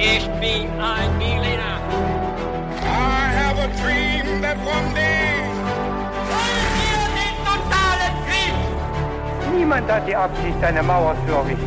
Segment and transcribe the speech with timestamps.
[0.00, 1.80] Ich bin ein Berliner.
[2.82, 5.42] I have a dream that one day.
[6.30, 9.56] Wollen wir den totalen Krieg?
[9.58, 11.66] Niemand hat die Absicht, eine Mauer zu errichten.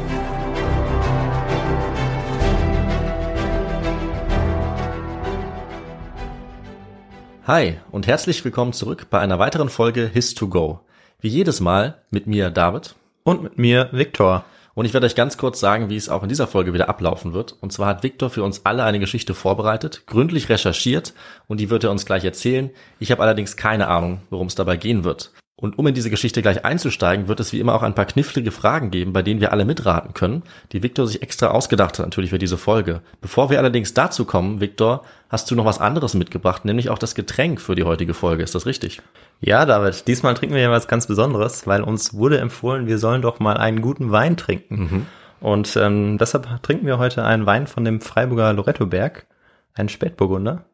[7.48, 10.80] Hi und herzlich willkommen zurück bei einer weiteren Folge His2Go.
[11.20, 14.46] Wie jedes Mal mit mir David Und mit mir Viktor.
[14.74, 17.34] Und ich werde euch ganz kurz sagen, wie es auch in dieser Folge wieder ablaufen
[17.34, 17.56] wird.
[17.60, 21.14] Und zwar hat Viktor für uns alle eine Geschichte vorbereitet, gründlich recherchiert
[21.48, 22.70] und die wird er uns gleich erzählen.
[23.00, 25.32] Ich habe allerdings keine Ahnung, worum es dabei gehen wird.
[25.56, 28.50] Und um in diese Geschichte gleich einzusteigen, wird es wie immer auch ein paar knifflige
[28.50, 32.32] Fragen geben, bei denen wir alle mitraten können, die Viktor sich extra ausgedacht hat natürlich
[32.32, 33.02] für diese Folge.
[33.22, 37.14] Bevor wir allerdings dazu kommen, Viktor, hast du noch was anderes mitgebracht, nämlich auch das
[37.14, 38.42] Getränk für die heutige Folge.
[38.42, 39.02] Ist das richtig?
[39.40, 43.22] Ja, David, diesmal trinken wir ja was ganz Besonderes, weil uns wurde empfohlen, wir sollen
[43.22, 45.06] doch mal einen guten Wein trinken.
[45.42, 49.28] Und ähm, deshalb trinken wir heute einen Wein von dem Freiburger Lorettoberg,
[49.76, 50.66] einen Spätburgunder.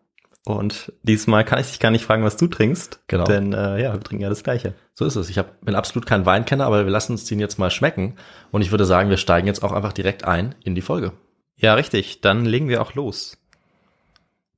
[0.48, 3.26] Und diesmal kann ich dich gar nicht fragen, was du trinkst, Genau.
[3.26, 4.76] denn äh, ja, wir trinken ja das Gleiche.
[4.94, 5.30] So ist es.
[5.30, 8.16] Ich hab, bin absolut kein Weinkenner, aber wir lassen uns den jetzt mal schmecken.
[8.50, 11.12] Und ich würde sagen, wir steigen jetzt auch einfach direkt ein in die Folge.
[11.58, 13.38] Ja, richtig, dann legen wir auch los.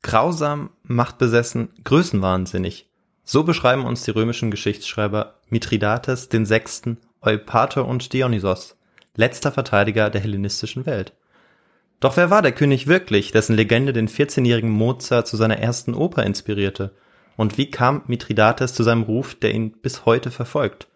[0.04, 2.88] Grausam, machtbesessen, größenwahnsinnig.
[3.24, 8.78] So beschreiben uns die römischen Geschichtsschreiber Mithridates den Sechsten, Eupator und Dionysos,
[9.16, 11.14] letzter Verteidiger der hellenistischen Welt.
[12.00, 16.24] Doch wer war der König wirklich, dessen Legende den 14-jährigen Mozart zu seiner ersten Oper
[16.24, 16.96] inspirierte?
[17.36, 20.88] Und wie kam Mithridates zu seinem Ruf, der ihn bis heute verfolgt?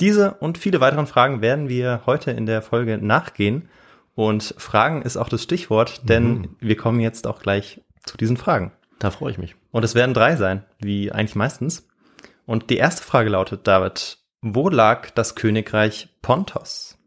[0.00, 3.68] Diese und viele weiteren Fragen werden wir heute in der Folge nachgehen.
[4.14, 8.72] Und Fragen ist auch das Stichwort, denn wir kommen jetzt auch gleich zu diesen Fragen.
[8.98, 9.56] Da freue ich mich.
[9.70, 11.86] Und es werden drei sein, wie eigentlich meistens.
[12.46, 16.98] Und die erste Frage lautet, David, wo lag das Königreich Pontos?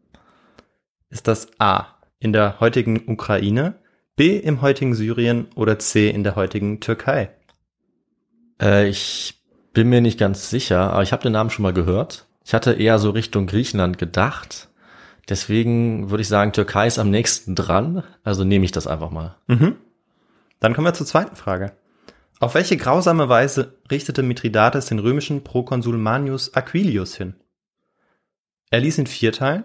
[1.10, 3.74] Ist das A in der heutigen Ukraine,
[4.16, 7.30] B im heutigen Syrien oder C in der heutigen Türkei?
[8.60, 9.40] Äh, ich
[9.72, 12.26] bin mir nicht ganz sicher, aber ich habe den Namen schon mal gehört.
[12.44, 14.68] Ich hatte eher so Richtung Griechenland gedacht.
[15.28, 18.02] Deswegen würde ich sagen, Türkei ist am nächsten dran.
[18.24, 19.36] Also nehme ich das einfach mal.
[19.46, 19.76] Mhm.
[20.58, 21.72] Dann kommen wir zur zweiten Frage.
[22.40, 27.34] Auf welche grausame Weise richtete Mithridates den römischen Prokonsul Manius Aquilius hin?
[28.70, 29.64] Er ließ ihn vierteilen.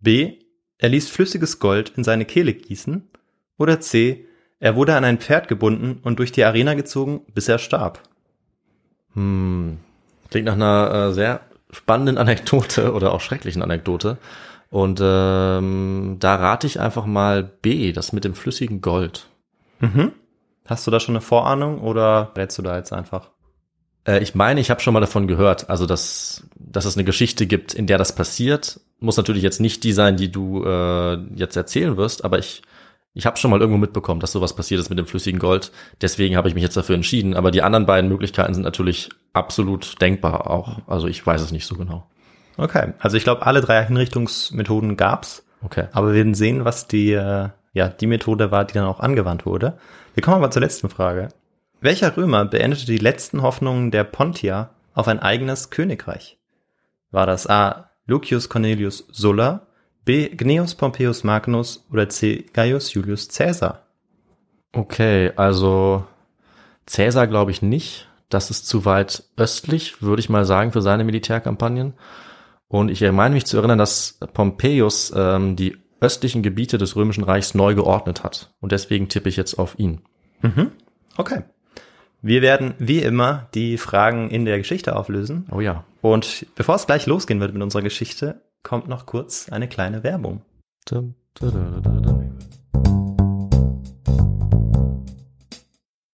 [0.00, 0.38] B.
[0.82, 3.08] Er ließ flüssiges Gold in seine Kehle gießen.
[3.56, 4.26] Oder C.
[4.58, 8.02] Er wurde an ein Pferd gebunden und durch die Arena gezogen, bis er starb.
[9.14, 9.78] Hm.
[10.28, 14.18] Klingt nach einer äh, sehr spannenden Anekdote oder auch schrecklichen Anekdote.
[14.70, 19.28] Und ähm, da rate ich einfach mal B, das mit dem flüssigen Gold.
[19.78, 20.10] Mhm.
[20.66, 23.30] Hast du da schon eine Vorahnung oder rätst du da jetzt einfach?
[24.06, 27.46] Äh, ich meine, ich habe schon mal davon gehört, also dass, dass es eine Geschichte
[27.46, 28.80] gibt, in der das passiert.
[29.00, 32.62] Muss natürlich jetzt nicht die sein, die du äh, jetzt erzählen wirst, aber ich,
[33.14, 35.72] ich habe schon mal irgendwo mitbekommen, dass sowas passiert ist mit dem flüssigen Gold.
[36.00, 37.34] Deswegen habe ich mich jetzt dafür entschieden.
[37.34, 40.78] Aber die anderen beiden Möglichkeiten sind natürlich absolut denkbar auch.
[40.86, 42.06] Also ich weiß es nicht so genau.
[42.56, 45.44] Okay, also ich glaube, alle drei Hinrichtungsmethoden gab's.
[45.64, 45.86] Okay.
[45.92, 49.46] Aber wir werden sehen, was die, äh, ja, die Methode war, die dann auch angewandt
[49.46, 49.78] wurde.
[50.14, 51.28] Wir kommen aber zur letzten Frage.
[51.82, 56.38] Welcher Römer beendete die letzten Hoffnungen der Pontier auf ein eigenes Königreich?
[57.10, 57.90] War das A.
[58.06, 59.66] Lucius Cornelius Sulla,
[60.04, 60.28] B.
[60.28, 62.46] Gnaeus Pompeius Magnus oder C.
[62.52, 63.84] Gaius Julius Caesar?
[64.72, 66.06] Okay, also
[66.86, 68.08] Cäsar glaube ich nicht.
[68.28, 71.94] Das ist zu weit östlich, würde ich mal sagen, für seine Militärkampagnen.
[72.68, 77.54] Und ich meine mich zu erinnern, dass Pompeius ähm, die östlichen Gebiete des Römischen Reichs
[77.56, 78.54] neu geordnet hat.
[78.60, 80.00] Und deswegen tippe ich jetzt auf ihn.
[81.16, 81.42] Okay.
[82.24, 85.48] Wir werden wie immer die Fragen in der Geschichte auflösen.
[85.50, 85.82] Oh ja.
[86.02, 90.42] Und bevor es gleich losgehen wird mit unserer Geschichte, kommt noch kurz eine kleine Werbung.
[90.86, 92.22] Dum, da, da, da.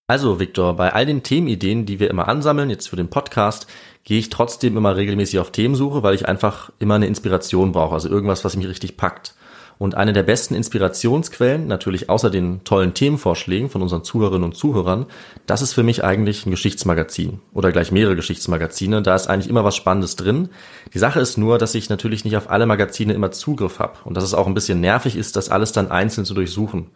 [0.07, 3.67] Also, Viktor, bei all den Themenideen, die wir immer ansammeln, jetzt für den Podcast,
[4.05, 8.09] gehe ich trotzdem immer regelmäßig auf Themensuche, weil ich einfach immer eine Inspiration brauche, also
[8.09, 9.35] irgendwas, was mich richtig packt.
[9.79, 15.07] Und eine der besten Inspirationsquellen, natürlich außer den tollen Themenvorschlägen von unseren Zuhörerinnen und Zuhörern,
[15.47, 19.03] das ist für mich eigentlich ein Geschichtsmagazin oder gleich mehrere Geschichtsmagazine.
[19.03, 20.49] Da ist eigentlich immer was Spannendes drin.
[20.93, 24.17] Die Sache ist nur, dass ich natürlich nicht auf alle Magazine immer Zugriff habe und
[24.17, 26.91] dass es auch ein bisschen nervig ist, das alles dann einzeln zu durchsuchen.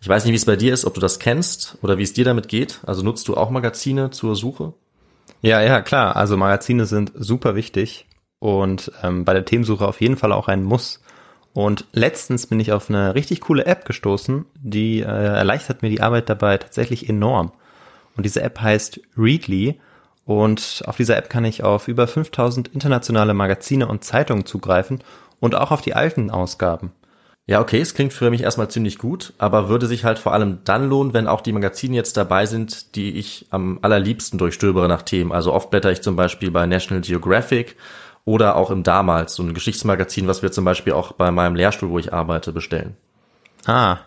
[0.00, 2.14] Ich weiß nicht, wie es bei dir ist, ob du das kennst oder wie es
[2.14, 2.80] dir damit geht.
[2.86, 4.72] Also nutzt du auch Magazine zur Suche?
[5.42, 6.16] Ja, ja, klar.
[6.16, 8.06] Also Magazine sind super wichtig
[8.38, 11.00] und ähm, bei der Themensuche auf jeden Fall auch ein Muss.
[11.54, 16.00] Und letztens bin ich auf eine richtig coole App gestoßen, die äh, erleichtert mir die
[16.00, 17.52] Arbeit dabei tatsächlich enorm.
[18.16, 19.78] Und diese App heißt Readly
[20.24, 25.00] und auf dieser App kann ich auf über 5000 internationale Magazine und Zeitungen zugreifen
[25.40, 26.92] und auch auf die alten Ausgaben.
[27.46, 30.60] Ja, okay, es klingt für mich erstmal ziemlich gut, aber würde sich halt vor allem
[30.64, 35.02] dann lohnen, wenn auch die Magazine jetzt dabei sind, die ich am allerliebsten durchstöbere nach
[35.02, 35.32] Themen.
[35.32, 37.76] Also oft blätter ich zum Beispiel bei National Geographic
[38.24, 41.90] oder auch im Damals, so ein Geschichtsmagazin, was wir zum Beispiel auch bei meinem Lehrstuhl,
[41.90, 42.96] wo ich arbeite, bestellen.
[43.66, 43.98] Ah,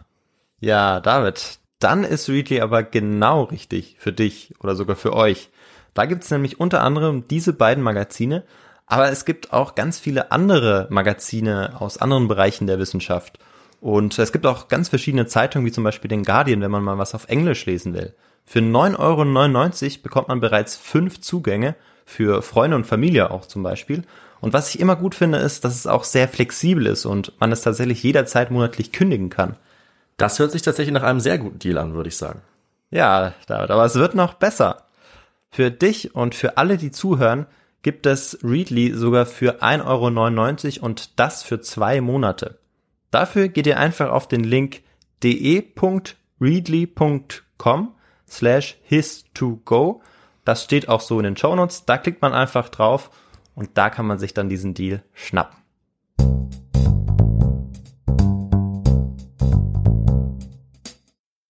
[0.60, 5.50] ja, David, dann ist Readly aber genau richtig für dich oder sogar für euch.
[5.94, 8.44] Da gibt's nämlich unter anderem diese beiden Magazine,
[8.86, 13.40] aber es gibt auch ganz viele andere Magazine aus anderen Bereichen der Wissenschaft.
[13.82, 16.98] Und es gibt auch ganz verschiedene Zeitungen, wie zum Beispiel den Guardian, wenn man mal
[16.98, 18.14] was auf Englisch lesen will.
[18.46, 21.76] Für 9,99 Euro bekommt man bereits fünf Zugänge,
[22.06, 24.04] für Freunde und Familie auch zum Beispiel.
[24.40, 27.52] Und was ich immer gut finde, ist, dass es auch sehr flexibel ist und man
[27.52, 29.58] es tatsächlich jederzeit monatlich kündigen kann.
[30.18, 32.42] Das hört sich tatsächlich nach einem sehr guten Deal an, würde ich sagen.
[32.92, 34.84] Ja, David, aber es wird noch besser.
[35.50, 37.48] Für dich und für alle, die zuhören,
[37.82, 42.60] gibt es Readly sogar für 1,99 Euro und das für zwei Monate.
[43.12, 44.82] Dafür geht ihr einfach auf den Link
[45.24, 47.96] de.readly.com
[48.28, 50.02] slash his2go.
[50.46, 51.86] Das steht auch so in den Show Notes.
[51.86, 53.10] Da klickt man einfach drauf
[53.56, 55.58] und da kann man sich dann diesen Deal schnappen.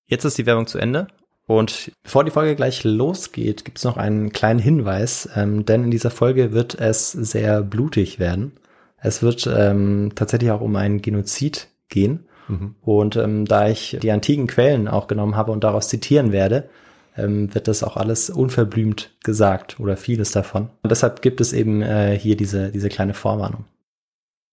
[0.08, 1.08] Jetzt ist die Werbung zu Ende
[1.46, 5.92] und bevor die Folge gleich losgeht, gibt es noch einen kleinen Hinweis, ähm, denn in
[5.92, 8.54] dieser Folge wird es sehr blutig werden.
[8.98, 12.28] Es wird ähm, tatsächlich auch um einen Genozid gehen.
[12.48, 12.76] Mhm.
[12.82, 16.70] Und ähm, da ich die antiken Quellen auch genommen habe und daraus zitieren werde,
[17.18, 20.70] ähm, wird das auch alles unverblümt gesagt oder vieles davon.
[20.84, 23.66] Und deshalb gibt es eben äh, hier diese, diese kleine Vorwarnung.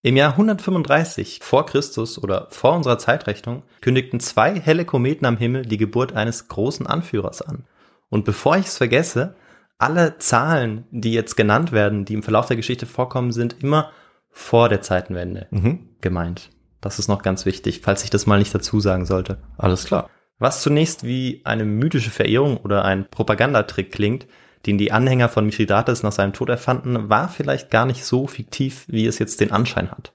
[0.05, 5.65] Im Jahr 135 vor Christus oder vor unserer Zeitrechnung kündigten zwei helle Kometen am Himmel
[5.65, 7.65] die Geburt eines großen Anführers an.
[8.09, 9.37] Und bevor ich es vergesse,
[9.79, 13.91] alle Zahlen, die jetzt genannt werden, die im Verlauf der Geschichte vorkommen, sind immer
[14.31, 15.89] vor der Zeitenwende mhm.
[16.01, 16.51] gemeint.
[16.81, 19.39] Das ist noch ganz wichtig, falls ich das mal nicht dazu sagen sollte.
[19.57, 20.11] Alles klar.
[20.43, 24.27] Was zunächst wie eine mythische Verehrung oder ein Propagandatrick klingt,
[24.67, 28.85] den die Anhänger von Mithridates nach seinem Tod erfanden, war vielleicht gar nicht so fiktiv,
[28.89, 30.13] wie es jetzt den Anschein hat.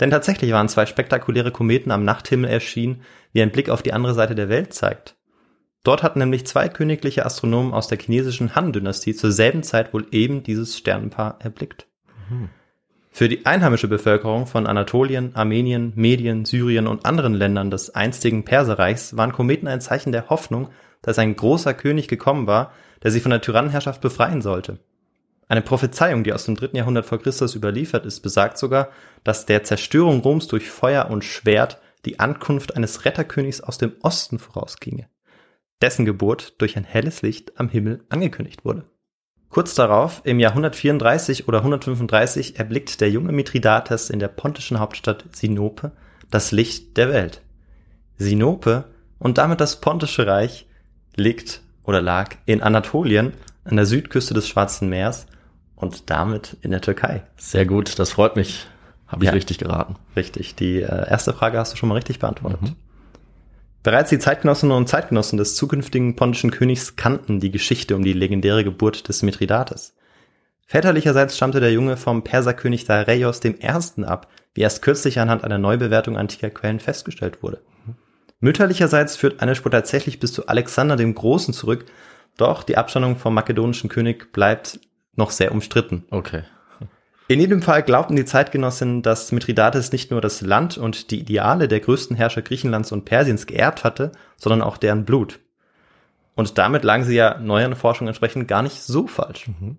[0.00, 3.02] Denn tatsächlich waren zwei spektakuläre Kometen am Nachthimmel erschienen,
[3.34, 5.16] wie ein Blick auf die andere Seite der Welt zeigt.
[5.82, 10.42] Dort hatten nämlich zwei königliche Astronomen aus der chinesischen Han-Dynastie zur selben Zeit wohl eben
[10.42, 11.86] dieses Sternenpaar erblickt.
[12.30, 12.48] Mhm.
[13.10, 19.16] Für die einheimische Bevölkerung von Anatolien, Armenien, Medien, Syrien und anderen Ländern des einstigen Perserreichs
[19.16, 20.70] waren Kometen ein Zeichen der Hoffnung,
[21.02, 22.72] dass ein großer König gekommen war,
[23.02, 24.78] der sie von der Tyrannenherrschaft befreien sollte.
[25.48, 28.90] Eine Prophezeiung, die aus dem dritten Jahrhundert vor Christus überliefert ist, besagt sogar,
[29.24, 34.38] dass der Zerstörung Roms durch Feuer und Schwert die Ankunft eines Retterkönigs aus dem Osten
[34.38, 35.08] vorausginge,
[35.82, 38.84] dessen Geburt durch ein helles Licht am Himmel angekündigt wurde.
[39.50, 45.24] Kurz darauf, im Jahr 134 oder 135, erblickt der junge Mithridates in der pontischen Hauptstadt
[45.32, 45.90] Sinope
[46.30, 47.42] das Licht der Welt.
[48.16, 48.84] Sinope
[49.18, 50.66] und damit das pontische Reich
[51.16, 53.32] liegt oder lag in Anatolien
[53.64, 55.26] an der Südküste des Schwarzen Meers
[55.74, 57.24] und damit in der Türkei.
[57.36, 58.68] Sehr gut, das freut mich.
[59.08, 59.96] Habe ich ja, richtig geraten.
[60.14, 60.54] Richtig.
[60.54, 62.62] Die äh, erste Frage hast du schon mal richtig beantwortet.
[62.62, 62.76] Mhm.
[63.82, 68.62] Bereits die Zeitgenossinnen und Zeitgenossen des zukünftigen pontischen Königs kannten die Geschichte um die legendäre
[68.62, 69.94] Geburt des Mithridates.
[70.66, 73.56] Väterlicherseits stammte der Junge vom Perserkönig Dareios I.
[74.04, 77.62] ab, wie erst kürzlich anhand einer Neubewertung antiker Quellen festgestellt wurde.
[78.40, 81.86] Mütterlicherseits führt eine Spur tatsächlich bis zu Alexander dem Großen zurück,
[82.36, 84.78] doch die Abstammung vom makedonischen König bleibt
[85.16, 86.04] noch sehr umstritten.
[86.10, 86.42] Okay.
[87.30, 91.68] In jedem Fall glaubten die Zeitgenossinnen, dass Mithridates nicht nur das Land und die Ideale
[91.68, 95.38] der größten Herrscher Griechenlands und Persiens geerbt hatte, sondern auch deren Blut.
[96.34, 99.46] Und damit lagen sie ja neueren Forschungen entsprechend gar nicht so falsch.
[99.46, 99.76] Mhm.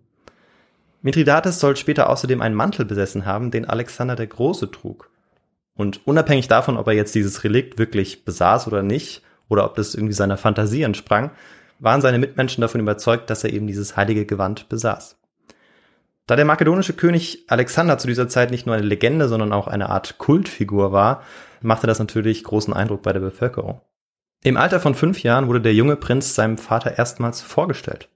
[1.01, 5.09] Mithridates soll später außerdem einen Mantel besessen haben, den Alexander der Große trug.
[5.75, 9.93] Und unabhängig davon, ob er jetzt dieses Relikt wirklich besaß oder nicht, oder ob das
[9.93, 11.31] irgendwie seiner Fantasie entsprang,
[11.79, 15.17] waren seine Mitmenschen davon überzeugt, dass er eben dieses heilige Gewand besaß.
[16.31, 19.89] Da der makedonische König Alexander zu dieser Zeit nicht nur eine Legende, sondern auch eine
[19.89, 21.23] Art Kultfigur war,
[21.59, 23.81] machte das natürlich großen Eindruck bei der Bevölkerung.
[24.41, 28.07] Im Alter von fünf Jahren wurde der junge Prinz seinem Vater erstmals vorgestellt.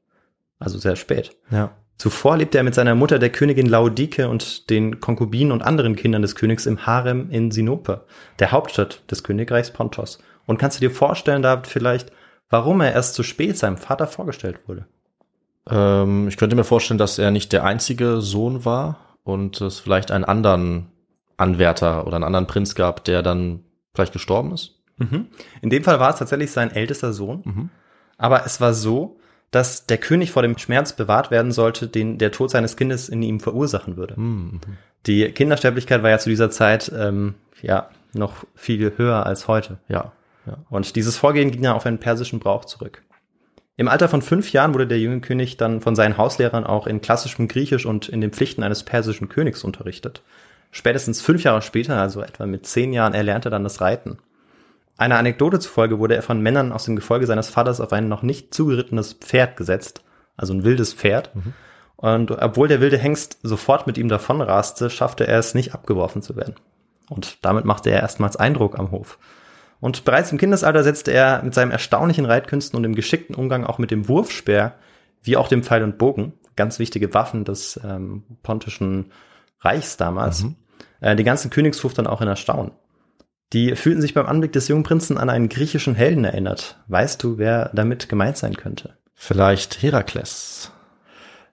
[0.60, 1.36] Also sehr spät.
[1.52, 1.76] Ja.
[1.98, 6.22] Zuvor lebte er mit seiner Mutter, der Königin Laodike und den Konkubinen und anderen Kindern
[6.22, 8.06] des Königs im Harem in Sinope,
[8.40, 10.20] der Hauptstadt des Königreichs Pontos.
[10.46, 12.14] Und kannst du dir vorstellen, David, vielleicht,
[12.50, 14.86] warum er erst zu spät seinem Vater vorgestellt wurde?
[15.70, 20.12] Ähm, ich könnte mir vorstellen, dass er nicht der einzige Sohn war und es vielleicht
[20.12, 20.88] einen anderen
[21.38, 24.76] Anwärter oder einen anderen Prinz gab, der dann vielleicht gestorben ist.
[24.98, 25.28] Mhm.
[25.62, 27.42] In dem Fall war es tatsächlich sein ältester Sohn.
[27.44, 27.70] Mhm.
[28.18, 29.18] Aber es war so,
[29.52, 33.22] dass der König vor dem Schmerz bewahrt werden sollte, den der Tod seines Kindes in
[33.22, 34.20] ihm verursachen würde.
[34.20, 34.62] Mhm.
[35.06, 39.78] Die Kindersterblichkeit war ja zu dieser Zeit ähm, ja noch viel höher als heute.
[39.88, 40.14] Ja.
[40.46, 40.58] ja.
[40.70, 43.04] Und dieses Vorgehen ging ja auf einen persischen Brauch zurück.
[43.78, 47.02] Im Alter von fünf Jahren wurde der junge König dann von seinen Hauslehrern auch in
[47.02, 50.22] klassischem Griechisch und in den Pflichten eines persischen Königs unterrichtet.
[50.72, 54.18] Spätestens fünf Jahre später, also etwa mit zehn Jahren, erlernte er dann das Reiten.
[54.98, 58.22] Einer Anekdote zufolge wurde er von Männern aus dem Gefolge seines Vaters auf ein noch
[58.22, 60.04] nicht zugerittenes Pferd gesetzt,
[60.38, 61.36] also ein wildes Pferd.
[61.36, 61.54] Mhm.
[61.98, 66.36] Und obwohl der wilde Hengst sofort mit ihm davonraste, schaffte er es nicht abgeworfen zu
[66.36, 66.56] werden.
[67.10, 69.18] Und damit machte er erstmals Eindruck am Hof.
[69.86, 73.78] Und bereits im Kindesalter setzte er mit seinem erstaunlichen Reitkünsten und dem geschickten Umgang auch
[73.78, 74.74] mit dem Wurfspeer,
[75.22, 79.12] wie auch dem Pfeil und Bogen, ganz wichtige Waffen des ähm, pontischen
[79.60, 80.56] Reichs damals, mhm.
[81.02, 82.72] äh, den ganzen Königshof dann auch in Erstaunen.
[83.54, 86.82] Die fühlten sich beim Anblick des jungen Prinzen an einen griechischen Helden erinnert.
[86.88, 88.98] Weißt du, wer damit gemeint sein könnte?
[89.14, 90.72] Vielleicht Herakles.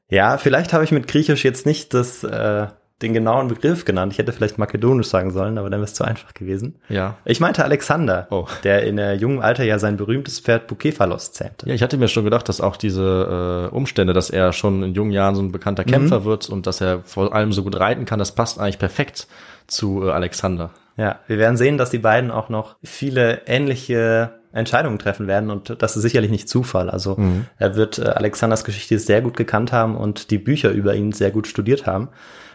[0.08, 2.68] Ja, vielleicht habe ich mit Griechisch jetzt nicht das, äh,
[3.02, 4.12] den genauen Begriff genannt.
[4.12, 6.76] Ich hätte vielleicht Makedonisch sagen sollen, aber dann wäre es zu einfach gewesen.
[6.88, 7.16] Ja.
[7.24, 8.46] Ich meinte Alexander, oh.
[8.64, 11.68] der in der jungen Alter ja sein berühmtes Pferd Bukephalos zähmte.
[11.68, 14.94] Ja, ich hatte mir schon gedacht, dass auch diese äh, Umstände, dass er schon in
[14.94, 16.24] jungen Jahren so ein bekannter Kämpfer mhm.
[16.24, 19.26] wird und dass er vor allem so gut reiten kann, das passt eigentlich perfekt
[19.66, 20.70] zu äh, Alexander.
[20.96, 25.82] Ja, wir werden sehen, dass die beiden auch noch viele ähnliche Entscheidungen treffen werden und
[25.82, 26.90] das ist sicherlich nicht Zufall.
[26.90, 27.46] Also mhm.
[27.58, 31.30] er wird äh, Alexanders Geschichte sehr gut gekannt haben und die Bücher über ihn sehr
[31.30, 32.08] gut studiert haben,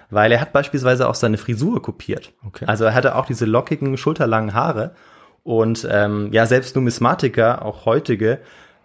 [0.10, 2.34] weil er hat beispielsweise auch seine Frisur kopiert.
[2.46, 2.66] Okay.
[2.68, 4.94] Also er hatte auch diese lockigen, schulterlangen Haare
[5.44, 8.40] und ähm, ja, selbst Numismatiker, auch heutige,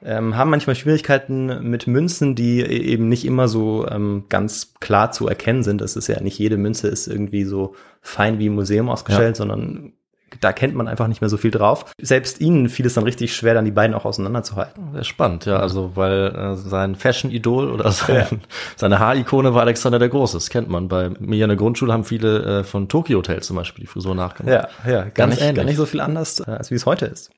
[0.04, 5.12] ähm, haben manchmal Schwierigkeiten mit Münzen, die e-, eben nicht immer so ähm, ganz klar
[5.12, 5.80] zu erkennen sind.
[5.80, 9.44] Das ist ja nicht jede Münze ist irgendwie so fein wie im Museum ausgestellt, ja.
[9.44, 9.92] sondern
[10.40, 11.86] da kennt man einfach nicht mehr so viel drauf.
[12.00, 14.92] Selbst ihnen fiel es dann richtig schwer, dann die beiden auch auseinanderzuhalten.
[14.94, 15.56] Sehr spannend, ja.
[15.56, 18.38] Also, weil äh, sein Fashion-Idol oder sein, ja.
[18.76, 20.36] seine Haarekone war Alexander der Große.
[20.36, 20.88] Das kennt man.
[20.88, 24.14] Bei mir in der Grundschule haben viele äh, von Tokyo Hotel zum Beispiel die Frisur
[24.14, 24.68] nachgemacht.
[24.84, 25.56] Ja, ja, gar, Ganz nicht, ähnlich.
[25.56, 27.30] gar nicht so viel anders, äh, als wie es heute ist.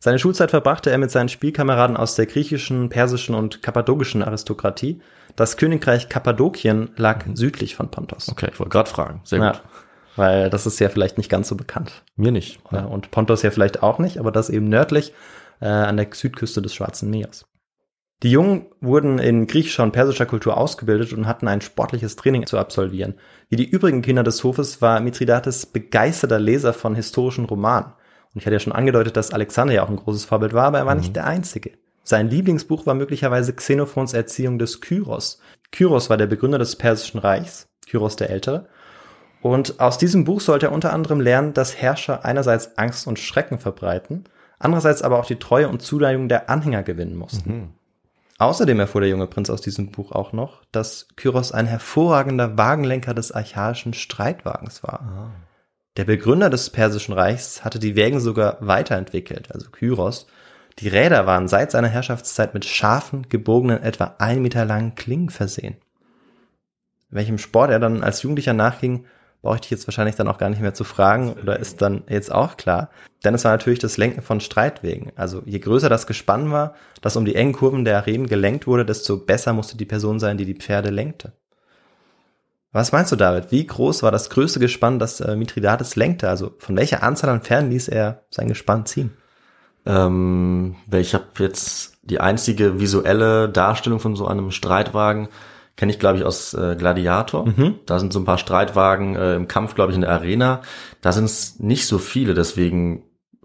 [0.00, 5.00] Seine Schulzeit verbrachte er mit seinen Spielkameraden aus der griechischen, persischen und kappadokischen Aristokratie.
[5.34, 7.36] Das Königreich Kappadokien lag mhm.
[7.36, 8.28] südlich von Pontos.
[8.28, 9.20] Okay, ich wollte gerade fragen.
[9.24, 9.56] Sehr gut.
[9.56, 9.62] Ja,
[10.18, 12.04] weil das ist ja vielleicht nicht ganz so bekannt.
[12.16, 12.60] Mir nicht.
[12.70, 12.84] Ja.
[12.84, 15.12] Und Pontos ja vielleicht auch nicht, aber das eben nördlich
[15.60, 17.46] äh, an der Südküste des Schwarzen Meeres.
[18.24, 22.58] Die Jungen wurden in griechischer und persischer Kultur ausgebildet und hatten ein sportliches Training zu
[22.58, 23.14] absolvieren.
[23.48, 27.92] Wie die übrigen Kinder des Hofes war Mithridates begeisterter Leser von historischen Romanen.
[28.34, 30.78] Und ich hatte ja schon angedeutet, dass Alexander ja auch ein großes Vorbild war, aber
[30.78, 31.00] er war mhm.
[31.02, 31.72] nicht der Einzige.
[32.02, 35.40] Sein Lieblingsbuch war möglicherweise Xenophons Erziehung des Kyros.
[35.70, 38.66] Kyros war der Begründer des Persischen Reichs, Kyros der Ältere.
[39.40, 43.58] Und aus diesem Buch sollte er unter anderem lernen, dass Herrscher einerseits Angst und Schrecken
[43.58, 44.24] verbreiten,
[44.58, 47.52] andererseits aber auch die Treue und Zuneigung der Anhänger gewinnen mussten.
[47.52, 47.68] Mhm.
[48.38, 53.12] Außerdem erfuhr der junge Prinz aus diesem Buch auch noch, dass Kyros ein hervorragender Wagenlenker
[53.12, 55.00] des archaischen Streitwagens war.
[55.02, 55.30] Ah.
[55.96, 60.28] Der Begründer des Persischen Reichs hatte die Wägen sogar weiterentwickelt, also Kyros.
[60.78, 65.76] Die Räder waren seit seiner Herrschaftszeit mit scharfen, gebogenen, etwa ein Meter langen Klingen versehen.
[67.10, 69.06] Welchem Sport er dann als Jugendlicher nachging,
[69.42, 72.02] brauche ich dich jetzt wahrscheinlich dann auch gar nicht mehr zu fragen oder ist dann
[72.08, 72.90] jetzt auch klar.
[73.24, 75.12] Denn es war natürlich das Lenken von Streitwegen.
[75.16, 78.84] Also je größer das Gespann war, das um die engen Kurven der Arenen gelenkt wurde,
[78.84, 81.32] desto besser musste die Person sein, die die Pferde lenkte.
[82.72, 83.50] Was meinst du, David?
[83.50, 86.28] Wie groß war das größte Gespann, das äh, Mithridates lenkte?
[86.28, 89.16] Also von welcher Anzahl an Pferden ließ er sein Gespann ziehen?
[89.86, 95.28] Ähm, ich habe jetzt die einzige visuelle Darstellung von so einem Streitwagen,
[95.78, 97.46] kenne ich, glaube ich, aus äh, Gladiator.
[97.46, 97.76] Mhm.
[97.86, 100.60] Da sind so ein paar Streitwagen äh, im Kampf, glaube ich, in der Arena.
[101.00, 103.04] Da sind es nicht so viele, deswegen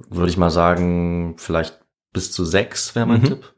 [0.10, 1.80] würde ich mal sagen, vielleicht
[2.12, 3.26] bis zu sechs wäre mein mhm.
[3.26, 3.54] Tipp.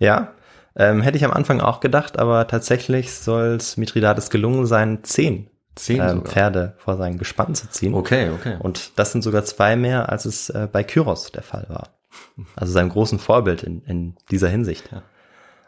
[0.00, 0.32] Ja,
[0.74, 5.48] ähm, hätte ich am Anfang auch gedacht, aber tatsächlich soll es Mithridates gelungen sein, zehn,
[5.76, 7.94] zehn ähm, Pferde vor sein Gespann zu ziehen.
[7.94, 8.56] Okay, okay.
[8.58, 11.90] Und das sind sogar zwei mehr, als es äh, bei Kyros der Fall war.
[12.56, 14.90] Also seinem großen Vorbild in, in dieser Hinsicht.
[14.90, 15.02] Ja.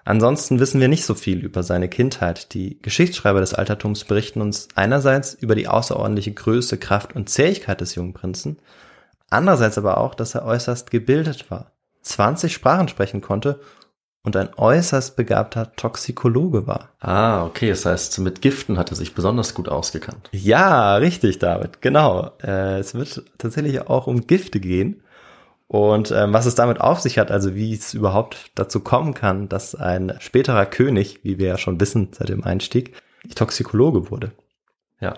[0.04, 2.54] Ansonsten wissen wir nicht so viel über seine Kindheit.
[2.54, 7.94] Die Geschichtsschreiber des Altertums berichten uns einerseits über die außerordentliche Größe, Kraft und Zähigkeit des
[7.94, 8.58] jungen Prinzen,
[9.30, 13.60] andererseits aber auch, dass er äußerst gebildet war, 20 Sprachen sprechen konnte
[14.24, 16.90] und ein äußerst begabter Toxikologe war.
[17.00, 20.28] Ah, okay, das heißt, mit Giften hat er sich besonders gut ausgekannt.
[20.32, 22.32] Ja, richtig, David, genau.
[22.42, 25.01] Äh, es wird tatsächlich auch um Gifte gehen.
[25.72, 29.48] Und ähm, was es damit auf sich hat, also wie es überhaupt dazu kommen kann,
[29.48, 32.92] dass ein späterer König, wie wir ja schon wissen seit dem Einstieg,
[33.34, 34.32] Toxikologe wurde.
[35.00, 35.14] Ja.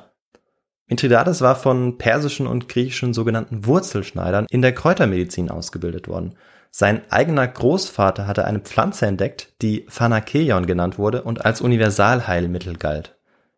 [0.86, 6.36] Mithridates war von persischen und griechischen sogenannten Wurzelschneidern in der Kräutermedizin ausgebildet worden.
[6.70, 13.16] Sein eigener Großvater hatte eine Pflanze entdeckt, die Phanakeion genannt wurde und als Universalheilmittel galt.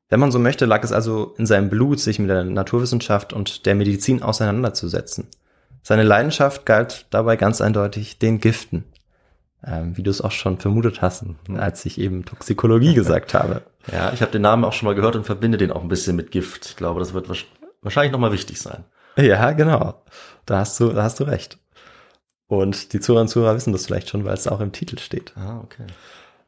[0.08, 3.66] Wenn man so möchte, lag es also in seinem Blut, sich mit der Naturwissenschaft und
[3.66, 5.28] der Medizin auseinanderzusetzen.
[5.86, 8.86] Seine Leidenschaft galt dabei ganz eindeutig den Giften.
[9.64, 11.24] Ähm, wie du es auch schon vermutet hast,
[11.56, 13.62] als ich eben Toxikologie gesagt habe.
[13.92, 16.16] Ja, ich habe den Namen auch schon mal gehört und verbinde den auch ein bisschen
[16.16, 16.66] mit Gift.
[16.66, 17.28] Ich glaube, das wird
[17.82, 18.82] wahrscheinlich nochmal wichtig sein.
[19.16, 20.02] Ja, genau.
[20.44, 21.56] Da hast du, da hast du recht.
[22.48, 25.34] Und die Zuhörer und Zuhörer wissen das vielleicht schon, weil es auch im Titel steht.
[25.36, 25.86] Ah, okay.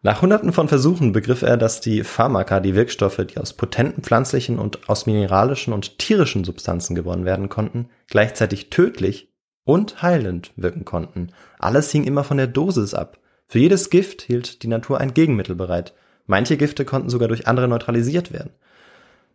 [0.00, 4.58] Nach hunderten von Versuchen begriff er, dass die Pharmaka, die Wirkstoffe, die aus potenten pflanzlichen
[4.58, 9.32] und aus mineralischen und tierischen Substanzen gewonnen werden konnten, gleichzeitig tödlich
[9.64, 11.32] und heilend wirken konnten.
[11.58, 13.18] Alles hing immer von der Dosis ab.
[13.48, 15.94] Für jedes Gift hielt die Natur ein Gegenmittel bereit.
[16.26, 18.50] Manche Gifte konnten sogar durch andere neutralisiert werden.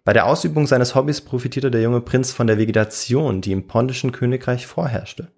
[0.06, 4.12] Bei der Ausübung seines Hobbys profitierte der junge Prinz von der Vegetation, die im pontischen
[4.14, 5.30] Königreich vorherrschte.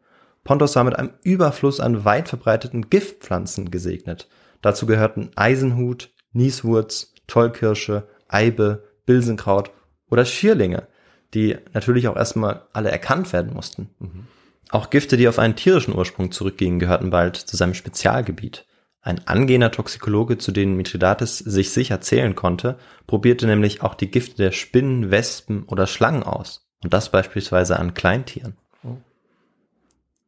[0.44, 4.28] Pontos war mit einem Überfluss an weit verbreiteten Giftpflanzen gesegnet.
[4.66, 9.70] Dazu gehörten Eisenhut, Nieswurz, Tollkirsche, Eibe, Bilsenkraut
[10.10, 10.88] oder Schierlinge,
[11.36, 13.92] die natürlich auch erstmal alle erkannt werden mussten.
[14.00, 14.26] Mhm.
[14.72, 18.66] Auch Gifte, die auf einen tierischen Ursprung zurückgingen, gehörten bald zu seinem Spezialgebiet.
[19.02, 24.38] Ein angehender Toxikologe, zu denen Mithridates sich sicher zählen konnte, probierte nämlich auch die Gifte
[24.38, 26.68] der Spinnen, Wespen oder Schlangen aus.
[26.84, 28.58] Und das beispielsweise an Kleintieren.
[28.84, 28.98] Oh.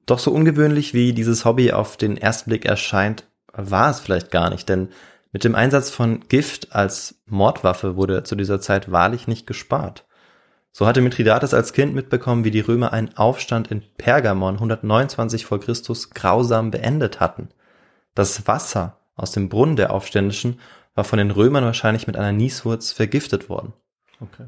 [0.06, 4.50] Doch so ungewöhnlich wie dieses Hobby auf den ersten Blick erscheint, war es vielleicht gar
[4.50, 4.89] nicht, denn
[5.32, 10.06] mit dem Einsatz von Gift als Mordwaffe wurde zu dieser Zeit wahrlich nicht gespart.
[10.72, 15.60] So hatte Mithridates als Kind mitbekommen, wie die Römer einen Aufstand in Pergamon 129 vor
[15.60, 17.50] Christus grausam beendet hatten.
[18.13, 20.60] Das Wasser aus dem Brunnen der Aufständischen
[20.94, 23.74] war von den Römern wahrscheinlich mit einer Nieswurz vergiftet worden.
[24.20, 24.48] Okay.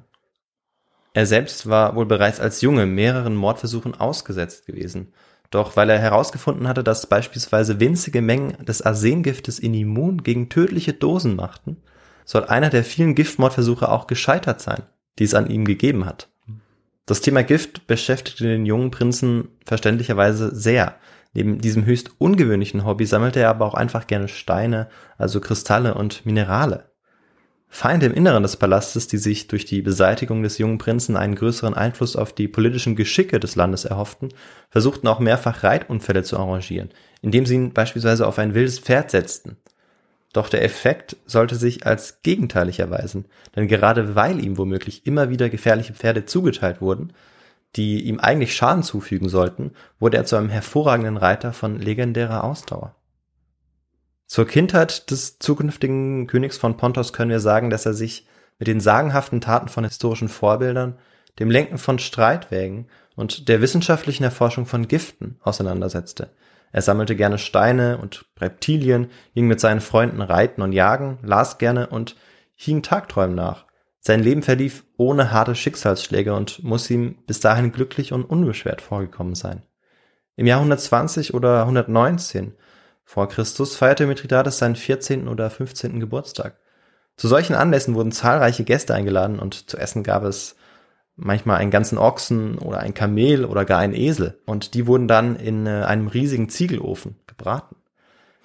[1.14, 5.14] Er selbst war wohl bereits als Junge mehreren Mordversuchen ausgesetzt gewesen
[5.50, 10.94] doch weil er herausgefunden hatte, dass beispielsweise winzige Mengen des Arsengiftes ihn immun gegen tödliche
[10.94, 11.78] Dosen machten,
[12.26, 14.84] soll einer der vielen Giftmordversuche auch gescheitert sein,
[15.18, 16.30] die es an ihm gegeben hat.
[17.08, 20.96] Das Thema Gift beschäftigte den jungen Prinzen verständlicherweise sehr.
[21.34, 26.24] Neben diesem höchst ungewöhnlichen Hobby sammelte er aber auch einfach gerne Steine, also Kristalle und
[26.28, 26.92] Minerale.
[27.72, 31.76] Feinde im Inneren des Palastes, die sich durch die Beseitigung des jungen Prinzen einen größeren
[31.76, 34.30] Einfluss auf die politischen Geschicke des Landes erhofften,
[34.70, 36.90] versuchten auch mehrfach Reitunfälle zu arrangieren,
[37.22, 39.56] indem sie ihn beispielsweise auf ein wildes Pferd setzten.
[40.34, 45.50] Doch der Effekt sollte sich als gegenteilig erweisen, denn gerade weil ihm womöglich immer wieder
[45.50, 47.14] gefährliche Pferde zugeteilt wurden,
[47.76, 52.96] die ihm eigentlich Schaden zufügen sollten, wurde er zu einem hervorragenden Reiter von legendärer Ausdauer.
[54.30, 58.28] Zur Kindheit des zukünftigen Königs von Pontos können wir sagen, dass er sich
[58.60, 61.00] mit den sagenhaften Taten von historischen Vorbildern,
[61.40, 66.30] dem Lenken von Streitwägen und der wissenschaftlichen Erforschung von Giften auseinandersetzte.
[66.72, 71.88] Er sammelte gerne Steine und Reptilien, ging mit seinen Freunden reiten und jagen, las gerne
[71.88, 72.16] und
[72.54, 73.66] hing Tagträumen nach.
[74.00, 79.34] Sein Leben verlief ohne harte Schicksalsschläge und muss ihm bis dahin glücklich und unbeschwert vorgekommen
[79.34, 79.64] sein.
[80.36, 82.54] Im Jahr 120 oder 119
[83.10, 85.28] vor Christus feierte Mithridates seinen 14.
[85.28, 86.00] oder 15.
[86.00, 86.60] Geburtstag.
[87.18, 90.58] Zu solchen Anlässen wurden zahlreiche Gäste eingeladen und zu essen gab es
[91.16, 95.38] manchmal einen ganzen Ochsen oder ein Kamel oder gar einen Esel und die wurden dann
[95.38, 97.78] in äh, einem riesigen Ziegelofen gebraten.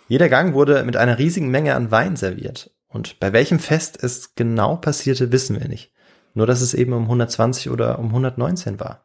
[0.08, 4.34] Jeder Gang wurde mit einer riesigen Menge an Wein serviert und bei welchem Fest es
[4.34, 5.92] genau passierte, wissen wir nicht.
[6.32, 9.04] Nur dass es eben um 120 oder um 119 war.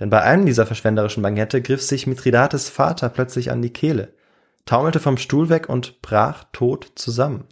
[0.00, 4.15] Denn bei einem dieser verschwenderischen Bankette griff sich Mithridates Vater plötzlich an die Kehle
[4.66, 7.44] taumelte vom Stuhl weg und brach tot zusammen.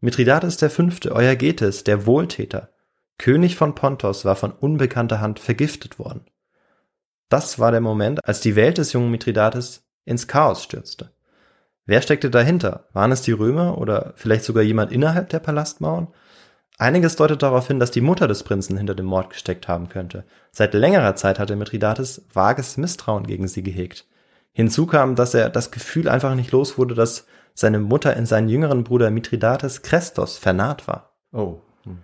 [0.00, 2.70] Mithridates der Fünfte, Euergetes, der Wohltäter,
[3.18, 6.26] König von Pontos, war von unbekannter Hand vergiftet worden.
[7.28, 11.12] Das war der Moment, als die Welt des jungen Mithridates ins Chaos stürzte.
[11.84, 12.88] Wer steckte dahinter?
[12.92, 16.08] Waren es die Römer oder vielleicht sogar jemand innerhalb der Palastmauern?
[16.78, 20.24] Einiges deutet darauf hin, dass die Mutter des Prinzen hinter dem Mord gesteckt haben könnte.
[20.52, 24.06] Seit längerer Zeit hatte Mithridates vages Misstrauen gegen sie gehegt.
[24.56, 28.48] Hinzu kam, dass er das Gefühl einfach nicht los wurde, dass seine Mutter in seinen
[28.48, 31.14] jüngeren Bruder Mithridates Krestos vernarrt war.
[31.30, 31.60] Oh.
[31.84, 31.98] Hm.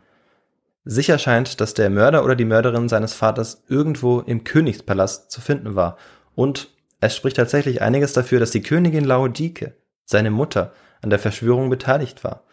[0.84, 5.76] Sicher scheint, dass der Mörder oder die Mörderin seines Vaters irgendwo im Königspalast zu finden
[5.76, 5.96] war.
[6.34, 6.68] Und
[7.00, 12.22] es spricht tatsächlich einiges dafür, dass die Königin Laodike, seine Mutter, an der Verschwörung beteiligt
[12.22, 12.44] war.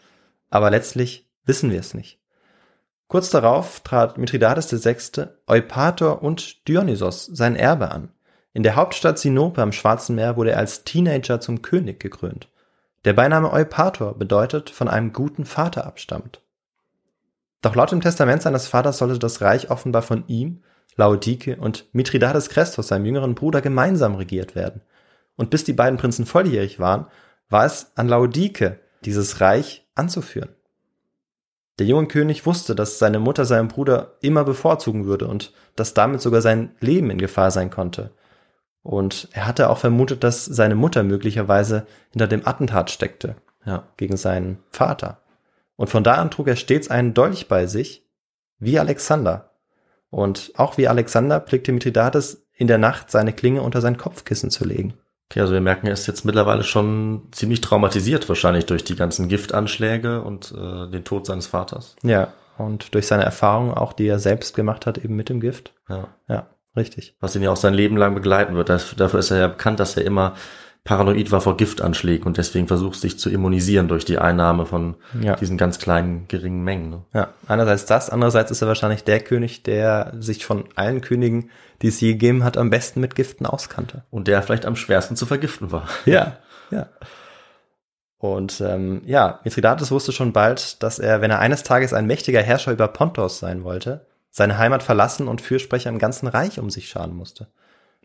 [0.48, 2.18] Aber letztlich wissen wir es nicht.
[3.06, 8.14] Kurz darauf trat Mithridates VI., Eupator und Dionysos sein Erbe an.
[8.52, 12.48] In der Hauptstadt Sinope am Schwarzen Meer wurde er als Teenager zum König gekrönt.
[13.04, 16.40] Der Beiname Eupator bedeutet von einem guten Vater abstammt.
[17.62, 20.62] Doch laut dem Testament seines Vaters sollte das Reich offenbar von ihm,
[20.96, 24.82] Laodike und Mithridates Christus, seinem jüngeren Bruder, gemeinsam regiert werden.
[25.36, 27.06] Und bis die beiden Prinzen volljährig waren,
[27.48, 30.50] war es an Laodike, dieses Reich anzuführen.
[31.78, 36.20] Der junge König wusste, dass seine Mutter seinen Bruder immer bevorzugen würde und dass damit
[36.20, 38.10] sogar sein Leben in Gefahr sein konnte.
[38.82, 43.84] Und er hatte auch vermutet, dass seine Mutter möglicherweise hinter dem Attentat steckte Ja.
[43.96, 45.20] gegen seinen Vater.
[45.76, 48.06] Und von da an trug er stets einen Dolch bei sich,
[48.58, 49.50] wie Alexander.
[50.10, 54.64] Und auch wie Alexander pflegte Mithridates in der Nacht seine Klinge unter sein Kopfkissen zu
[54.64, 54.94] legen.
[55.30, 59.28] Okay, also wir merken, er ist jetzt mittlerweile schon ziemlich traumatisiert, wahrscheinlich durch die ganzen
[59.28, 61.94] Giftanschläge und äh, den Tod seines Vaters.
[62.02, 65.72] Ja, und durch seine Erfahrungen auch, die er selbst gemacht hat, eben mit dem Gift.
[65.88, 66.08] Ja.
[66.28, 67.16] Ja, richtig.
[67.20, 68.68] Was ihn ja auch sein Leben lang begleiten wird.
[68.68, 70.34] Das, dafür ist er ja bekannt, dass er immer
[70.82, 75.36] paranoid war vor Giftanschlägen und deswegen versucht, sich zu immunisieren durch die Einnahme von Ja.
[75.36, 76.88] diesen ganz kleinen, geringen Mengen.
[76.90, 77.04] Ne?
[77.12, 81.50] Ja, einerseits das, andererseits ist er wahrscheinlich der König, der sich von allen Königen,
[81.82, 84.04] die es je gegeben hat, am besten mit Giften auskannte.
[84.10, 85.86] Und der vielleicht am schwersten zu vergiften war.
[86.06, 86.38] Ja,
[86.70, 86.88] ja.
[88.16, 92.42] Und ähm, ja, Mithridates wusste schon bald, dass er, wenn er eines Tages ein mächtiger
[92.42, 96.88] Herrscher über Pontos sein wollte, seine Heimat verlassen und Fürsprecher im ganzen Reich um sich
[96.88, 97.48] scharen musste.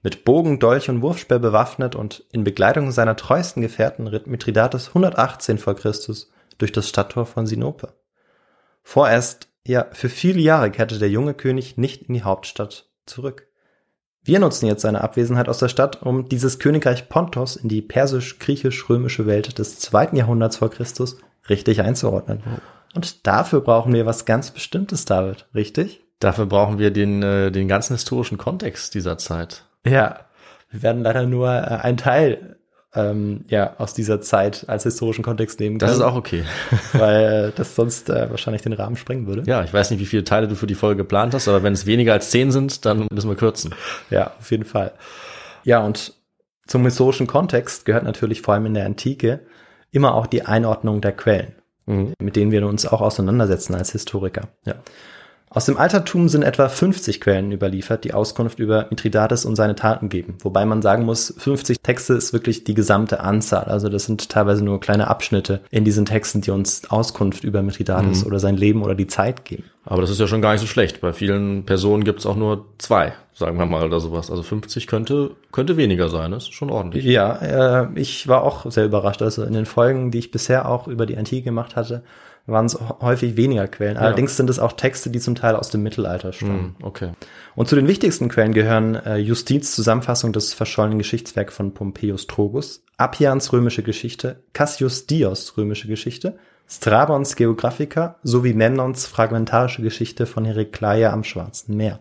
[0.02, 5.58] Mit Bogen, Dolch und Wurfspeer bewaffnet und in Begleitung seiner treuesten Gefährten ritt Mithridates 118
[5.58, 7.94] vor Christus durch das Stadttor von Sinope.
[8.84, 13.48] Vorerst, ja, für viele Jahre kehrte der junge König nicht in die Hauptstadt zurück.
[14.24, 19.26] Wir nutzen jetzt seine Abwesenheit aus der Stadt, um dieses Königreich Pontos in die persisch-griechisch-römische
[19.26, 21.18] Welt des zweiten Jahrhunderts vor Christus
[21.50, 22.44] richtig einzuordnen.
[22.96, 26.05] Und dafür brauchen wir was ganz Bestimmtes, David, richtig?
[26.20, 29.66] Dafür brauchen wir den, äh, den ganzen historischen Kontext dieser Zeit.
[29.86, 30.22] Ja.
[30.70, 32.58] Wir werden leider nur äh, einen Teil
[32.96, 36.44] ähm, ja, aus dieser Zeit als historischen Kontext nehmen Das können, ist auch okay.
[36.94, 39.44] weil äh, das sonst äh, wahrscheinlich den Rahmen sprengen würde.
[39.46, 41.74] Ja, ich weiß nicht, wie viele Teile du für die Folge geplant hast, aber wenn
[41.74, 43.76] es weniger als zehn sind, dann müssen wir kürzen.
[44.10, 44.94] Ja, auf jeden Fall.
[45.64, 46.14] Ja, und
[46.68, 49.42] zum historischen Kontext gehört natürlich vor allem in der Antike
[49.92, 54.50] immer auch die Einordnung der Quellen, mit denen wir uns auch auseinandersetzen als Historiker.
[54.66, 54.76] Ja.
[55.50, 60.10] Aus dem Altertum sind etwa 50 Quellen überliefert, die Auskunft über Mithridates und seine Taten
[60.10, 60.38] geben.
[60.42, 63.66] Wobei man sagen muss, 50 Texte ist wirklich die gesamte Anzahl.
[63.66, 68.26] Also das sind teilweise nur kleine Abschnitte in diesen Texten, die uns Auskunft über Mithridates
[68.26, 69.64] oder sein Leben oder die Zeit geben.
[69.86, 71.00] Aber das ist ja schon gar nicht so schlecht.
[71.00, 74.32] Bei vielen Personen gibt es auch nur zwei, sagen wir mal, oder sowas.
[74.32, 76.32] Also 50 könnte, könnte weniger sein.
[76.32, 77.06] Das ist schon ordentlich.
[77.06, 79.22] Ja, äh, ich war auch sehr überrascht.
[79.22, 82.04] Also in den Folgen, die ich bisher auch über die Antike gemacht hatte,
[82.48, 83.98] waren es häufig weniger Quellen.
[83.98, 86.76] Allerdings sind es auch Texte, die zum Teil aus dem Mittelalter stammen.
[86.78, 87.12] Hm, okay.
[87.56, 92.84] Und zu den wichtigsten Quellen gehören äh, Justiz Zusammenfassung des verschollenen Geschichtswerks von Pompeius Trogus,
[92.98, 101.14] Appians römische Geschichte, Cassius Dios römische Geschichte, Strabons Geographica sowie Memnons fragmentarische Geschichte von Herakleia
[101.14, 102.00] am Schwarzen Meer.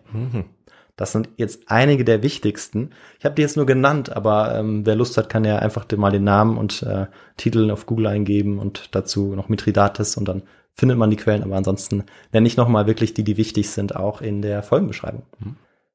[0.95, 2.91] Das sind jetzt einige der wichtigsten.
[3.19, 6.11] Ich habe die jetzt nur genannt, aber ähm, wer Lust hat, kann ja einfach mal
[6.11, 10.97] den Namen und äh, Titel auf Google eingeben und dazu noch Mithridates und dann findet
[10.97, 11.43] man die Quellen.
[11.43, 15.23] Aber ansonsten nenne ich nochmal wirklich die, die wichtig sind, auch in der Folgenbeschreibung.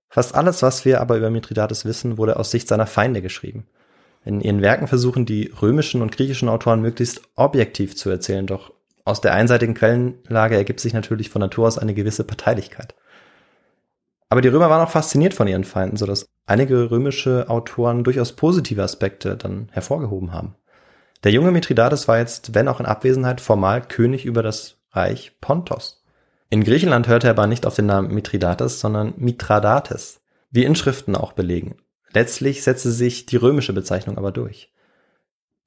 [0.09, 3.67] Fast alles, was wir aber über Mithridates wissen, wurde aus Sicht seiner Feinde geschrieben.
[4.25, 8.73] In ihren Werken versuchen die römischen und griechischen Autoren möglichst objektiv zu erzählen, doch
[9.05, 12.95] aus der einseitigen Quellenlage ergibt sich natürlich von Natur aus eine gewisse Parteilichkeit.
[14.31, 18.83] Aber die Römer waren auch fasziniert von ihren Feinden, sodass einige römische Autoren durchaus positive
[18.83, 20.55] Aspekte dann hervorgehoben haben.
[21.25, 26.05] Der junge Mithridates war jetzt, wenn auch in Abwesenheit, formal König über das Reich Pontos.
[26.49, 31.33] In Griechenland hörte er aber nicht auf den Namen Mithridates, sondern Mithradates, wie Inschriften auch
[31.33, 31.77] belegen.
[32.13, 34.73] Letztlich setzte sich die römische Bezeichnung aber durch.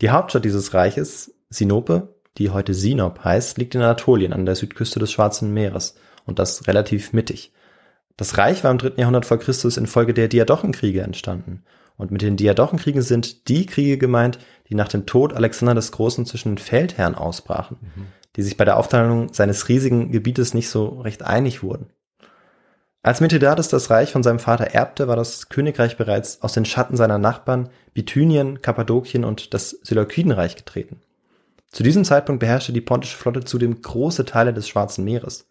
[0.02, 5.00] Die Hauptstadt dieses Reiches, Sinope, die heute Sinop heißt, liegt in Anatolien an der Südküste
[5.00, 5.96] des Schwarzen Meeres
[6.26, 7.54] und das relativ mittig.
[8.18, 11.64] Das Reich war im dritten Jahrhundert vor Christus infolge der Diadochenkriege entstanden.
[11.98, 16.26] Und mit den Diadochenkriegen sind die Kriege gemeint, die nach dem Tod Alexander des Großen
[16.26, 17.78] zwischen den Feldherren ausbrachen,
[18.36, 21.88] die sich bei der Aufteilung seines riesigen Gebietes nicht so recht einig wurden.
[23.06, 26.96] Als Mithridates das Reich von seinem Vater erbte, war das Königreich bereits aus den Schatten
[26.96, 31.02] seiner Nachbarn Bithynien, Kappadokien und das Seleukidenreich getreten.
[31.70, 35.48] Zu diesem Zeitpunkt beherrschte die pontische Flotte zudem große Teile des Schwarzen Meeres.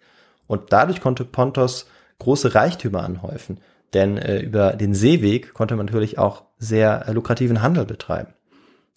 [0.47, 1.87] Und dadurch konnte Pontos
[2.23, 3.61] große Reichtümer anhäufen,
[3.95, 8.33] denn äh, über den Seeweg konnte man natürlich auch sehr äh, lukrativen Handel betreiben.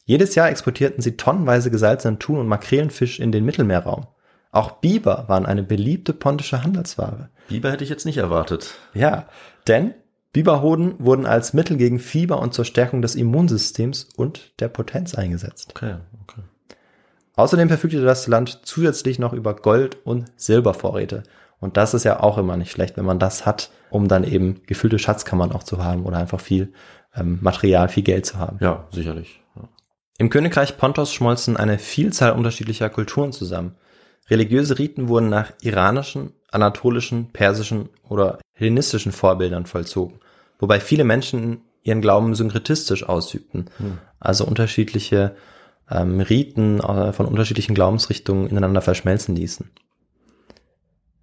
[0.06, 4.06] Jedes Jahr exportierten sie tonnenweise gesalzenen Thun und Makrelenfisch in den Mittelmeerraum.
[4.52, 7.30] Auch Biber waren eine beliebte pontische Handelsware.
[7.50, 8.76] Biber hätte ich jetzt nicht erwartet.
[8.94, 9.28] Ja,
[9.68, 9.96] denn
[10.32, 15.72] Biberhoden wurden als Mittel gegen Fieber und zur Stärkung des Immunsystems und der Potenz eingesetzt.
[15.72, 16.42] Okay, okay.
[17.36, 21.24] Außerdem verfügte das Land zusätzlich noch über Gold- und Silbervorräte.
[21.60, 24.62] Und das ist ja auch immer nicht schlecht, wenn man das hat, um dann eben
[24.68, 26.74] gefüllte Schatzkammern auch zu haben oder einfach viel
[27.16, 28.58] ähm, Material, viel Geld zu haben.
[28.60, 29.42] Ja, sicherlich.
[29.56, 29.64] Ja.
[30.18, 33.76] Im Königreich Pontos schmolzen eine Vielzahl unterschiedlicher Kulturen zusammen.
[34.30, 40.20] Religiöse Riten wurden nach iranischen, anatolischen, persischen oder hellenistischen Vorbildern vollzogen,
[40.60, 44.00] wobei viele Menschen ihren Glauben synkretistisch ausübten, hm.
[44.20, 45.36] also unterschiedliche
[45.90, 49.70] ähm, Riten äh, von unterschiedlichen Glaubensrichtungen ineinander verschmelzen ließen.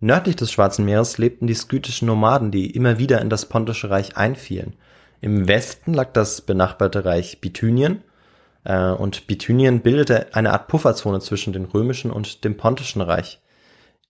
[0.04, 4.16] Nördlich des Schwarzen Meeres lebten die skytischen Nomaden, die immer wieder in das Pontische Reich
[4.16, 4.74] einfielen.
[5.20, 8.02] Im Westen lag das benachbarte Reich Bithynien,
[8.64, 13.40] äh, und Bithynien bildete eine Art Pufferzone zwischen dem römischen und dem pontischen Reich.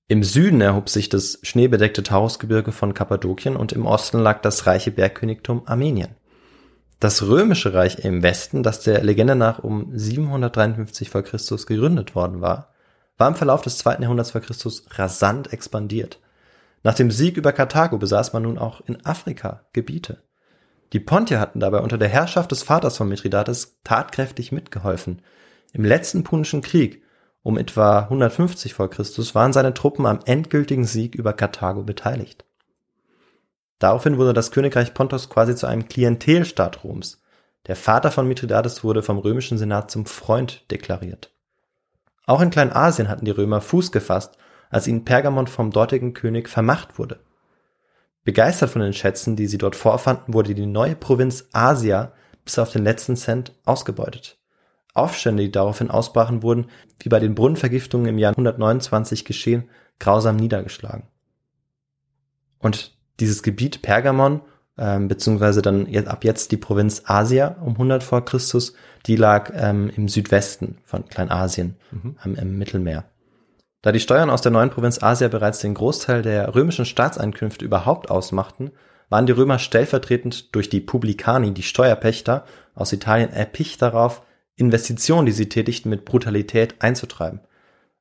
[0.08, 4.92] Im Süden erhob sich das schneebedeckte Taurusgebirge von Kappadokien und im Osten lag das reiche
[4.92, 6.16] Bergkönigtum Armenien.
[7.00, 11.20] Das römische Reich im Westen, das der Legende nach um 753 v.
[11.20, 11.36] Chr.
[11.66, 12.71] gegründet worden war,
[13.18, 14.40] war im Verlauf des zweiten Jahrhunderts v.
[14.40, 14.54] Chr.
[14.98, 16.20] rasant expandiert.
[16.82, 20.22] Nach dem Sieg über Karthago besaß man nun auch in Afrika Gebiete.
[20.92, 25.22] Die Pontier hatten dabei unter der Herrschaft des Vaters von Mithridates tatkräftig mitgeholfen.
[25.72, 27.02] Im letzten Punischen Krieg
[27.42, 32.44] um etwa 150 vor Christus waren seine Truppen am endgültigen Sieg über Karthago beteiligt.
[33.80, 37.20] Daraufhin wurde das Königreich Pontos quasi zu einem Klientelstaat Roms.
[37.66, 41.32] Der Vater von Mithridates wurde vom römischen Senat zum Freund deklariert.
[42.26, 44.36] Auch in Kleinasien hatten die Römer Fuß gefasst,
[44.70, 47.20] als ihnen Pergamon vom dortigen König vermacht wurde.
[48.24, 52.12] Begeistert von den Schätzen, die sie dort vorfanden, wurde die neue Provinz Asia
[52.44, 54.38] bis auf den letzten Cent ausgebeutet.
[54.94, 56.66] Aufstände, die daraufhin ausbrachen, wurden,
[57.00, 61.08] wie bei den Brunnenvergiftungen im Jahr 129 geschehen, grausam niedergeschlagen.
[62.58, 64.42] Und dieses Gebiet Pergamon,
[64.78, 68.74] ähm, beziehungsweise dann ab jetzt die Provinz Asia um 100 vor Christus,
[69.06, 72.16] die lag ähm, im Südwesten von Kleinasien, mhm.
[72.24, 73.04] ähm, im Mittelmeer.
[73.82, 78.10] Da die Steuern aus der neuen Provinz Asia bereits den Großteil der römischen Staatseinkünfte überhaupt
[78.10, 78.70] ausmachten,
[79.10, 84.22] waren die Römer stellvertretend durch die Publicani, die Steuerpächter aus Italien, erpicht darauf,
[84.56, 87.40] Investitionen, die sie tätigten, mit Brutalität einzutreiben.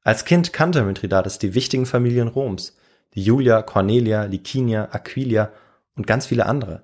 [0.03, 2.77] Als Kind kannte Mithridates die wichtigen Familien Roms,
[3.13, 5.51] die Julia, Cornelia, Licinia, Aquilia
[5.95, 6.83] und ganz viele andere.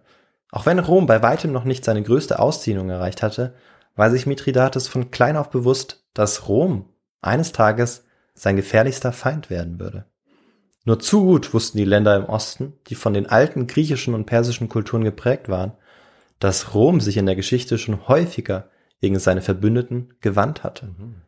[0.52, 3.56] Auch wenn Rom bei weitem noch nicht seine größte Ausdehnung erreicht hatte,
[3.96, 6.90] war sich Mithridates von klein auf bewusst, dass Rom
[7.22, 10.06] eines Tages sein gefährlichster Feind werden würde.
[10.86, 14.70] Nur zu gut wussten die Länder im Osten, die von den alten griechischen und persischen
[14.70, 15.74] Kulturen geprägt waren,
[16.40, 18.70] dass Rom sich in der Geschichte schon häufiger
[19.02, 20.86] gegen seine Verbündeten gewandt hatte.
[20.86, 21.22] Mhm.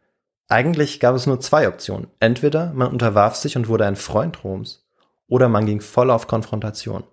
[0.48, 2.08] Eigentlich gab es nur zwei Optionen.
[2.20, 4.88] Entweder man unterwarf sich und wurde ein Freund Roms,
[5.28, 7.04] oder man ging voll auf Konfrontation.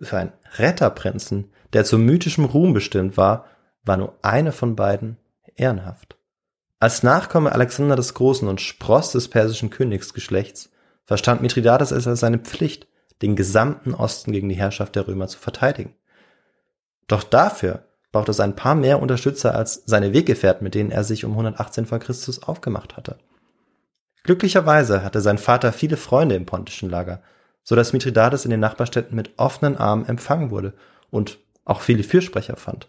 [0.00, 3.46] Für einen Retterprinzen, der zu mythischem Ruhm bestimmt war,
[3.84, 5.16] war nur eine von beiden
[5.56, 6.16] ehrenhaft.
[6.78, 10.70] Als Nachkomme Alexander des Großen und Spross des persischen Königsgeschlechts
[11.04, 12.86] verstand Mithridates es als seine Pflicht,
[13.22, 15.94] den gesamten Osten gegen die Herrschaft der Römer zu verteidigen.
[17.08, 21.24] Doch dafür braucht es ein paar mehr Unterstützer als seine Weggefährten, mit denen er sich
[21.24, 23.18] um 118 vor Christus aufgemacht hatte.
[24.22, 27.22] Glücklicherweise hatte sein Vater viele Freunde im pontischen Lager,
[27.68, 30.72] so dass Mithridates in den Nachbarstädten mit offenen Armen empfangen wurde
[31.10, 32.88] und auch viele Fürsprecher fand.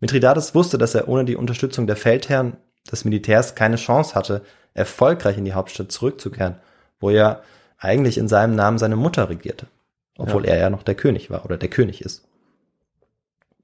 [0.00, 2.56] Mithridates wusste, dass er ohne die Unterstützung der Feldherren
[2.90, 4.42] des Militärs keine Chance hatte,
[4.74, 6.56] erfolgreich in die Hauptstadt zurückzukehren,
[6.98, 7.44] wo er
[7.78, 9.68] eigentlich in seinem Namen seine Mutter regierte,
[10.16, 10.54] obwohl ja.
[10.54, 12.26] er ja noch der König war oder der König ist.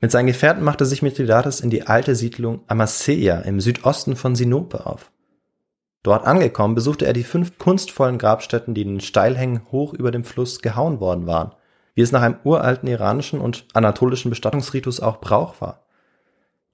[0.01, 4.87] Mit seinen Gefährten machte sich Mithridates in die alte Siedlung Amasea im Südosten von Sinope
[4.87, 5.11] auf.
[6.05, 10.23] Dort angekommen besuchte er die fünf kunstvollen Grabstätten, die in den Steilhängen hoch über dem
[10.23, 11.53] Fluss gehauen worden waren,
[11.95, 15.83] wie es nach einem uralten iranischen und anatolischen Bestattungsritus auch Brauch war.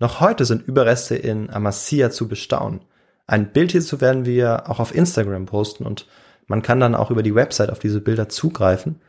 [0.01, 2.81] Noch heute sind Überreste in Amasya zu bestaunen.
[3.29, 6.09] Ein Bild hierzu werden wir auch auf Instagram posten und
[6.49, 9.01] man kann dann auch über die Website auf diese Bilder zugreifen.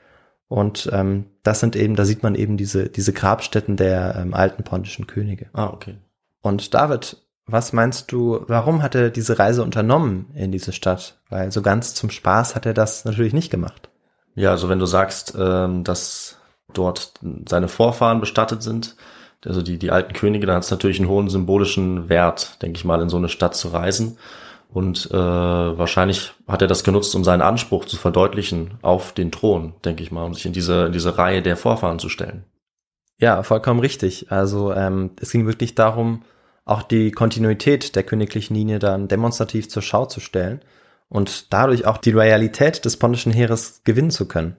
[0.47, 4.63] Und ähm, das sind eben, da sieht man eben diese, diese Grabstätten der ähm, alten
[4.63, 5.49] pontischen Könige.
[5.53, 5.95] Ah, okay.
[6.41, 7.17] Und David,
[7.51, 11.19] was meinst du, warum hat er diese Reise unternommen in diese Stadt?
[11.29, 13.89] Weil so ganz zum Spaß hat er das natürlich nicht gemacht.
[14.35, 16.37] Ja, also wenn du sagst, ähm, dass
[16.73, 17.13] dort
[17.47, 18.95] seine Vorfahren bestattet sind,
[19.45, 22.85] also die, die alten Könige, da hat es natürlich einen hohen symbolischen Wert, denke ich
[22.85, 24.17] mal, in so eine Stadt zu reisen.
[24.73, 29.73] Und äh, wahrscheinlich hat er das genutzt, um seinen Anspruch zu verdeutlichen auf den Thron,
[29.83, 32.45] denke ich mal, um sich in diese, in diese Reihe der Vorfahren zu stellen.
[33.17, 34.31] Ja, vollkommen richtig.
[34.31, 36.23] Also ähm, es ging wirklich darum,
[36.65, 40.62] auch die Kontinuität der königlichen Linie dann demonstrativ zur Schau zu stellen
[41.10, 44.58] und dadurch auch die Loyalität des pontischen Heeres gewinnen zu können.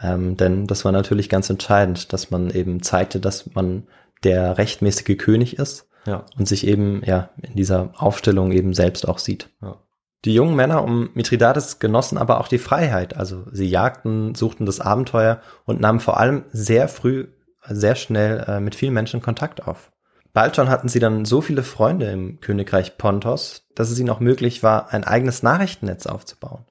[0.00, 3.88] Ähm, denn das war natürlich ganz entscheidend, dass man eben zeigte, dass man
[4.22, 6.24] der rechtmäßige König ist ja.
[6.38, 9.50] und sich eben ja in dieser Aufstellung eben selbst auch sieht.
[9.62, 9.78] Ja.
[10.24, 13.16] Die jungen Männer um Mithridates genossen aber auch die Freiheit.
[13.16, 17.28] Also sie jagten, suchten das Abenteuer und nahmen vor allem sehr früh,
[17.68, 19.92] sehr schnell äh, mit vielen Menschen Kontakt auf.
[20.34, 24.18] Bald schon hatten sie dann so viele Freunde im Königreich Pontos, dass es ihnen auch
[24.18, 26.64] möglich war, ein eigenes Nachrichtennetz aufzubauen.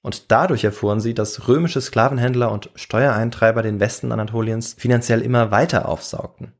[0.00, 5.86] Und dadurch erfuhren sie, dass römische Sklavenhändler und Steuereintreiber den Westen Anatoliens finanziell immer weiter
[5.86, 6.54] aufsaugten.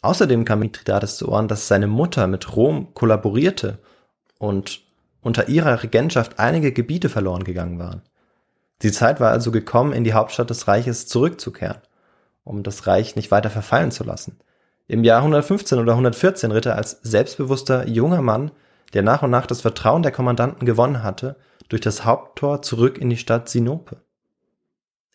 [0.00, 3.78] Außerdem kam Mithridates zu Ohren, dass seine Mutter mit Rom kollaborierte
[4.38, 4.80] und
[5.20, 8.00] unter ihrer Regentschaft einige Gebiete verloren gegangen waren.
[8.80, 11.82] Die Zeit war also gekommen, in die Hauptstadt des Reiches zurückzukehren,
[12.42, 14.38] um das Reich nicht weiter verfallen zu lassen.
[14.88, 18.50] Im Jahr 115 oder 114 ritt er als selbstbewusster junger Mann,
[18.94, 21.36] der nach und nach das Vertrauen der Kommandanten gewonnen hatte,
[21.68, 23.98] durch das Haupttor zurück in die Stadt Sinope.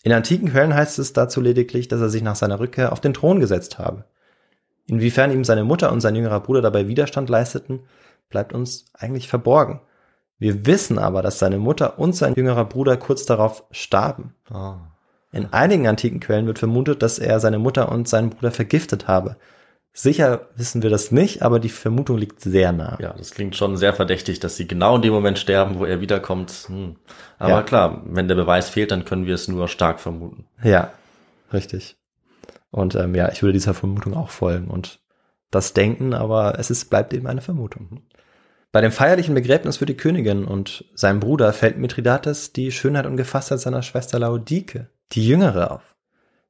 [0.04, 3.16] In antiken Quellen heißt es dazu lediglich, dass er sich nach seiner Rückkehr auf den
[3.16, 4.06] Thron gesetzt habe.
[4.86, 7.80] Inwiefern ihm seine Mutter und sein jüngerer Bruder dabei Widerstand leisteten,
[8.30, 9.82] bleibt uns eigentlich verborgen.
[10.38, 14.36] Wir wissen aber, dass seine Mutter und sein jüngerer Bruder kurz darauf starben.
[14.54, 14.76] Oh.
[15.32, 19.38] In einigen antiken Quellen wird vermutet, dass er seine Mutter und seinen Bruder vergiftet habe.
[19.96, 22.98] Sicher wissen wir das nicht, aber die Vermutung liegt sehr nah.
[23.00, 26.02] Ja, das klingt schon sehr verdächtig, dass sie genau in dem Moment sterben, wo er
[26.02, 26.52] wiederkommt.
[26.68, 26.96] Hm.
[27.38, 27.62] Aber Ja.
[27.64, 30.46] klar, wenn der Beweis fehlt, dann können wir es nur stark vermuten.
[30.64, 30.92] Ja,
[31.54, 31.96] richtig.
[32.72, 35.00] Und ähm, ja, ich würde dieser Vermutung auch folgen und
[35.52, 38.02] das denken, aber es ist, bleibt eben eine Vermutung.
[38.72, 43.18] Bei dem feierlichen Begräbnis für die Königin und seinem Bruder fällt Mithridates die Schönheit und
[43.18, 45.93] Gefasstheit seiner Schwester Laodike, die Jüngere, auf.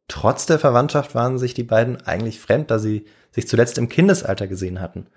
[0.07, 4.47] Trotz der Verwandtschaft waren sich die beiden eigentlich fremd, da sie sich zuletzt im Kindesalter
[4.47, 5.07] gesehen hatten.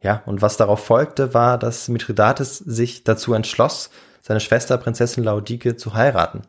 [0.00, 5.76] Ja, und was darauf folgte, war, dass Mithridates sich dazu entschloss, seine Schwester Prinzessin Laodike
[5.76, 6.42] zu heiraten,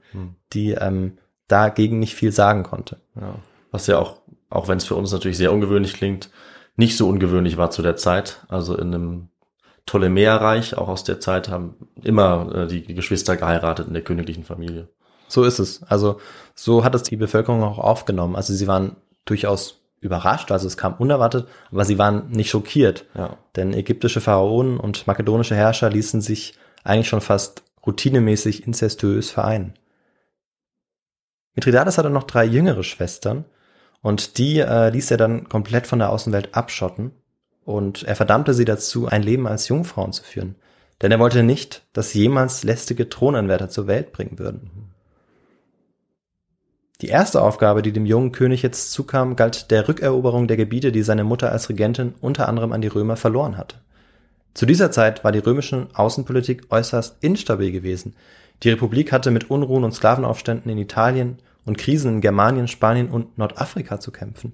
[0.53, 2.97] die ähm, dagegen nicht viel sagen konnte.
[3.15, 3.35] Ja.
[3.71, 6.29] Was ja auch, auch wenn es für uns natürlich sehr ungewöhnlich klingt,
[6.75, 8.45] nicht so ungewöhnlich war zu der Zeit.
[8.47, 9.29] Also in einem
[9.85, 14.87] Ptolemäerreich, auch aus der Zeit, haben immer äh, die Geschwister geheiratet in der königlichen Familie.
[15.33, 15.81] So ist es.
[15.83, 16.19] Also
[16.53, 18.35] so hat es die Bevölkerung auch aufgenommen.
[18.35, 23.05] Also sie waren durchaus überrascht, also es kam unerwartet, aber sie waren nicht schockiert.
[23.15, 23.37] Ja.
[23.55, 29.73] Denn ägyptische Pharaonen und makedonische Herrscher ließen sich eigentlich schon fast routinemäßig inzestuös vereinen.
[31.55, 33.45] Mithridates hatte noch drei jüngere Schwestern
[34.01, 37.11] und die äh, ließ er dann komplett von der Außenwelt abschotten
[37.65, 40.55] und er verdammte sie dazu, ein Leben als Jungfrauen zu führen.
[41.01, 44.92] Denn er wollte nicht, dass jemals lästige Thronanwärter zur Welt bringen würden.
[47.01, 51.03] Die erste Aufgabe, die dem jungen König jetzt zukam, galt der Rückeroberung der Gebiete, die
[51.03, 53.77] seine Mutter als Regentin unter anderem an die Römer verloren hatte.
[54.53, 58.15] Zu dieser Zeit war die römische Außenpolitik äußerst instabil gewesen.
[58.61, 63.37] Die Republik hatte mit Unruhen und Sklavenaufständen in Italien und Krisen in Germanien, Spanien und
[63.37, 64.53] Nordafrika zu kämpfen.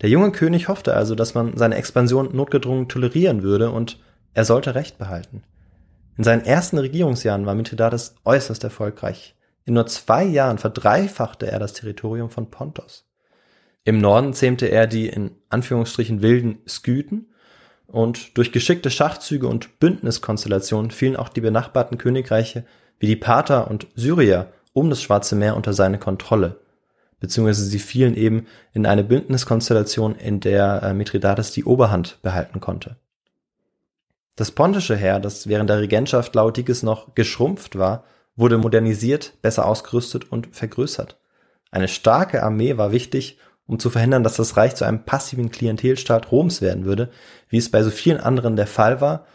[0.00, 3.98] Der junge König hoffte also, dass man seine Expansion notgedrungen tolerieren würde und
[4.34, 5.42] er sollte Recht behalten.
[6.16, 9.33] In seinen ersten Regierungsjahren war Mithridates äußerst erfolgreich.
[9.64, 13.06] In nur zwei Jahren verdreifachte er das Territorium von Pontos.
[13.84, 17.28] Im Norden zähmte er die in Anführungsstrichen wilden Skythen
[17.86, 22.64] und durch geschickte Schachzüge und Bündniskonstellationen fielen auch die benachbarten Königreiche
[22.98, 26.60] wie die Parther und Syrier um das Schwarze Meer unter seine Kontrolle,
[27.20, 32.96] beziehungsweise sie fielen eben in eine Bündniskonstellation, in der äh, Mithridates die Oberhand behalten konnte.
[34.36, 38.04] Das pontische Heer, das während der Regentschaft Laodikes noch geschrumpft war,
[38.36, 41.18] wurde modernisiert, besser ausgerüstet und vergrößert.
[41.70, 46.30] Eine starke Armee war wichtig, um zu verhindern, dass das Reich zu einem passiven Klientelstaat
[46.30, 47.10] Roms werden würde,
[47.48, 49.26] wie es bei so vielen anderen der Fall war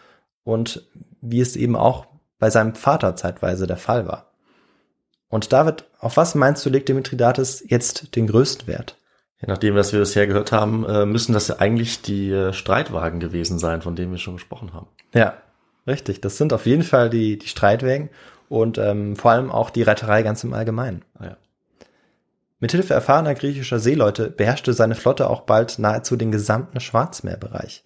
[0.44, 0.88] und
[1.22, 2.08] wie es eben auch
[2.38, 4.32] bei seinem Vater zeitweise der Fall war.
[5.28, 8.98] Und David, auf was meinst du, legte Mithridates jetzt den größten Wert?
[9.42, 13.20] Je nachdem, was wir bisher gehört haben, äh, müssen das ja eigentlich die äh, Streitwagen
[13.20, 14.88] gewesen sein, von denen wir schon gesprochen haben.
[15.14, 15.38] Ja,
[15.88, 16.20] richtig.
[16.22, 18.10] Das sind auf jeden Fall die, die Streitwägen
[18.50, 21.06] und ähm, vor allem auch die Reiterei ganz im Allgemeinen.
[21.18, 21.38] Ah, ja.
[22.60, 27.84] Mithilfe erfahrener griechischer Seeleute beherrschte seine Flotte auch bald nahezu den gesamten Schwarzmeerbereich.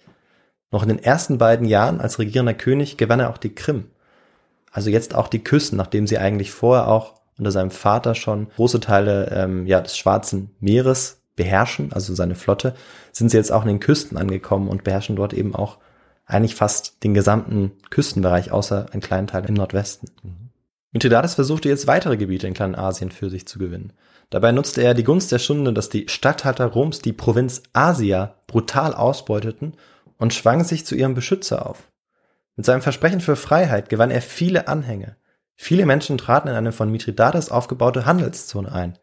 [0.72, 3.92] Noch in den ersten beiden Jahren als regierender König gewann er auch die Krim.
[4.72, 8.80] Also jetzt auch die Küsten, nachdem sie eigentlich vorher auch unter seinem Vater schon große
[8.80, 12.74] Teile ähm, ja, des Schwarzen Meeres beherrschen, also seine Flotte,
[13.12, 15.78] sind sie jetzt auch in den Küsten angekommen und beherrschen dort eben auch
[16.26, 20.10] eigentlich fast den gesamten Küstenbereich, außer einen kleinen Teil im Nordwesten.
[20.94, 23.94] Mithridates versuchte jetzt weitere Gebiete in Kleinasien für sich zu gewinnen.
[24.30, 28.94] Dabei nutzte er die Gunst der Stunde, dass die Statthalter Roms die Provinz Asia brutal
[28.94, 29.76] ausbeuteten
[30.18, 31.92] und schwang sich zu ihrem Beschützer auf.
[32.56, 35.16] Mit seinem Versprechen für Freiheit gewann er viele Anhänger.
[35.56, 38.98] Viele Menschen traten in eine von Mithridates aufgebaute Handelszone ein.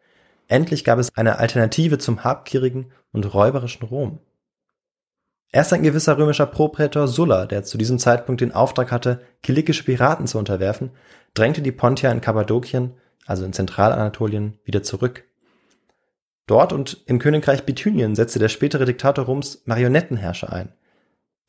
[0.47, 4.19] Endlich gab es eine Alternative zum habgierigen und räuberischen Rom.
[5.51, 10.25] Erst ein gewisser römischer Proprätor Sulla, der zu diesem Zeitpunkt den Auftrag hatte, kilikische Piraten
[10.25, 10.91] zu unterwerfen,
[11.33, 12.93] drängte die Pontier in Kappadokien,
[13.25, 15.25] also in Zentralanatolien, wieder zurück.
[16.47, 20.73] Dort und im Königreich Bithynien setzte der spätere Diktator Roms Marionettenherrscher ein.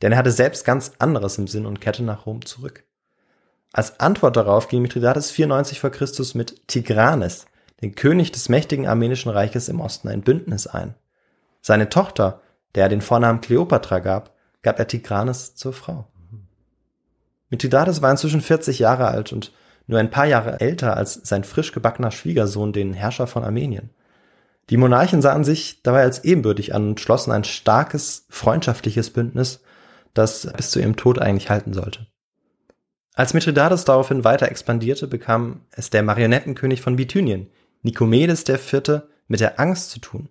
[0.01, 2.83] Denn er hatte selbst ganz anderes im Sinn und kehrte nach Rom zurück.
[3.71, 7.45] Als Antwort darauf ging Mithridates 94 vor Christus mit Tigranes,
[7.81, 10.93] den König des mächtigen armenischen Reiches im Osten, ein Bündnis ein.
[11.61, 12.41] Seine Tochter,
[12.75, 16.07] der er den Vornamen Kleopatra gab, gab er Tigranes zur Frau.
[17.49, 19.51] Mithridates war inzwischen 40 Jahre alt und
[19.85, 23.89] nur ein paar Jahre älter als sein frisch gebackener Schwiegersohn, den Herrscher von Armenien.
[24.69, 29.61] Die Monarchen sahen sich dabei als ebenbürtig an und schlossen ein starkes, freundschaftliches Bündnis,
[30.13, 32.07] das bis zu ihrem Tod eigentlich halten sollte.
[33.13, 37.51] Als Mithridates daraufhin weiter expandierte, bekam es der Marionettenkönig von Bithynien,
[37.81, 40.29] Nikomedes IV., mit der Angst zu tun.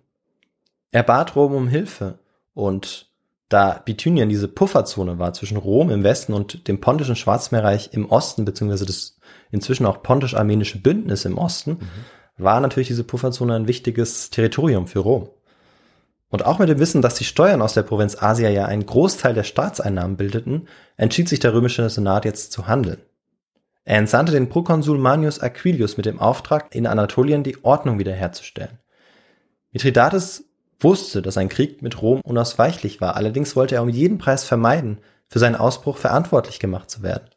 [0.91, 2.19] Er bat Rom um Hilfe
[2.53, 3.11] und
[3.49, 8.45] da Bithynien diese Pufferzone war zwischen Rom im Westen und dem pontischen Schwarzmeerreich im Osten,
[8.45, 9.19] beziehungsweise das
[9.51, 12.43] inzwischen auch pontisch-armenische Bündnis im Osten, mhm.
[12.43, 15.29] war natürlich diese Pufferzone ein wichtiges Territorium für Rom.
[16.29, 19.35] Und auch mit dem Wissen, dass die Steuern aus der Provinz Asia ja einen Großteil
[19.35, 22.97] der Staatseinnahmen bildeten, entschied sich der römische Senat jetzt zu handeln.
[23.85, 28.79] Er entsandte den Prokonsul Manius Aquilius mit dem Auftrag, in Anatolien die Ordnung wiederherzustellen.
[29.71, 30.45] Mithridates
[30.83, 34.99] wusste, dass ein Krieg mit Rom unausweichlich war, allerdings wollte er um jeden Preis vermeiden,
[35.29, 37.27] für seinen Ausbruch verantwortlich gemacht zu werden.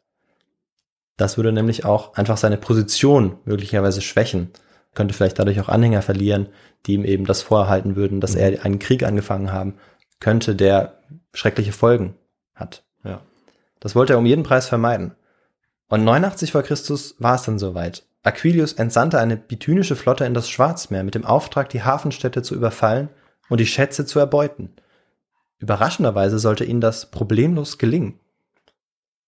[1.17, 4.51] Das würde nämlich auch einfach seine Position möglicherweise schwächen,
[4.93, 6.49] könnte vielleicht dadurch auch Anhänger verlieren,
[6.85, 8.39] die ihm eben das vorhalten würden, dass mhm.
[8.39, 9.75] er einen Krieg angefangen haben
[10.19, 10.99] könnte, der
[11.33, 12.15] schreckliche Folgen
[12.53, 12.83] hat.
[13.03, 13.21] Ja.
[13.79, 15.15] Das wollte er um jeden Preis vermeiden.
[15.87, 18.03] Und 89 vor Christus war es dann soweit.
[18.23, 23.09] Aquilius entsandte eine bithynische Flotte in das Schwarzmeer mit dem Auftrag, die Hafenstädte zu überfallen
[23.49, 24.71] und die Schätze zu erbeuten.
[25.59, 28.19] Überraschenderweise sollte ihnen das problemlos gelingen.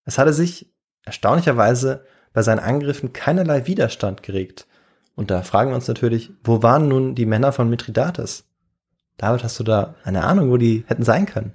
[0.05, 0.72] Es hatte sich
[1.03, 4.67] erstaunlicherweise bei seinen Angriffen keinerlei Widerstand geregt.
[5.15, 8.45] Und da fragen wir uns natürlich, wo waren nun die Männer von Mithridates?
[9.17, 11.53] David, hast du da eine Ahnung, wo die hätten sein können?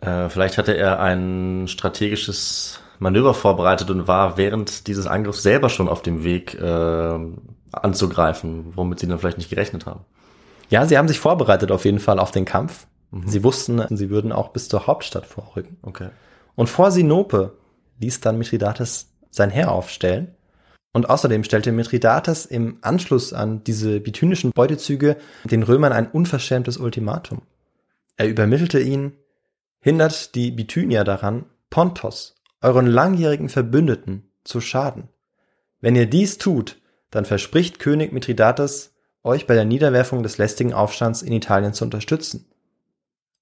[0.00, 5.88] Äh, vielleicht hatte er ein strategisches Manöver vorbereitet und war während dieses Angriffs selber schon
[5.88, 7.18] auf dem Weg äh,
[7.72, 10.04] anzugreifen, womit sie dann vielleicht nicht gerechnet haben.
[10.70, 12.86] Ja, sie haben sich vorbereitet auf jeden Fall auf den Kampf.
[13.10, 13.28] Mhm.
[13.28, 15.76] Sie wussten, sie würden auch bis zur Hauptstadt vorrücken.
[15.82, 16.08] Okay.
[16.54, 17.56] Und vor Sinope
[17.98, 20.34] ließ dann Mithridates sein Heer aufstellen
[20.92, 27.42] und außerdem stellte Mithridates im Anschluss an diese bithynischen Beutezüge den Römern ein unverschämtes Ultimatum.
[28.16, 29.12] Er übermittelte ihnen,
[29.80, 35.08] hindert die Bithynier daran, Pontos, euren langjährigen Verbündeten, zu schaden.
[35.80, 41.22] Wenn ihr dies tut, dann verspricht König Mithridates, euch bei der Niederwerfung des lästigen Aufstands
[41.22, 42.46] in Italien zu unterstützen.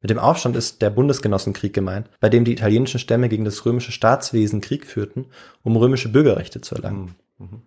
[0.00, 3.90] Mit dem Aufstand ist der Bundesgenossenkrieg gemeint, bei dem die italienischen Stämme gegen das römische
[3.90, 5.26] Staatswesen Krieg führten,
[5.62, 7.16] um römische Bürgerrechte zu erlangen.
[7.38, 7.62] Mhm.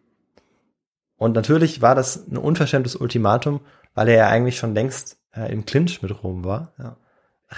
[1.17, 3.59] Und natürlich war das ein unverschämtes Ultimatum,
[3.93, 6.95] weil er ja eigentlich schon längst äh, im Clinch mit Rom war, ja.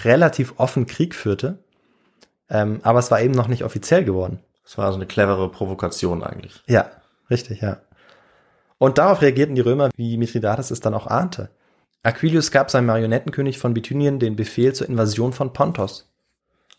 [0.03, 1.59] relativ offen Krieg führte,
[2.49, 4.39] ähm, aber es war eben noch nicht offiziell geworden.
[4.65, 6.63] Es war also eine clevere Provokation eigentlich.
[6.67, 6.89] Ja,
[7.29, 7.77] richtig, ja.
[8.83, 11.49] Und darauf reagierten die Römer, wie Mithridates es dann auch ahnte.
[12.01, 16.11] Aquilius gab seinem Marionettenkönig von Bithynien den Befehl zur Invasion von Pontos.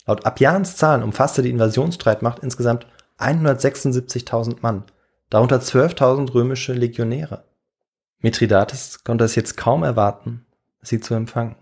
[0.04, 2.86] Laut Appians Zahlen umfasste die Invasionsstreitmacht insgesamt
[3.18, 4.84] 176.000 Mann
[5.30, 7.44] darunter 12.000 römische Legionäre.
[8.18, 10.44] Mithridates konnte es jetzt kaum erwarten,
[10.82, 11.56] sie zu empfangen.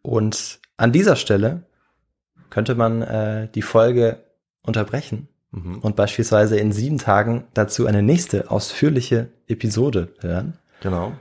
[0.00, 1.64] Und an dieser Stelle
[2.50, 4.22] könnte man äh, die Folge
[4.62, 5.78] unterbrechen mhm.
[5.78, 10.58] und beispielsweise in sieben Tagen dazu eine nächste ausführliche Episode hören.
[10.80, 11.12] Genau.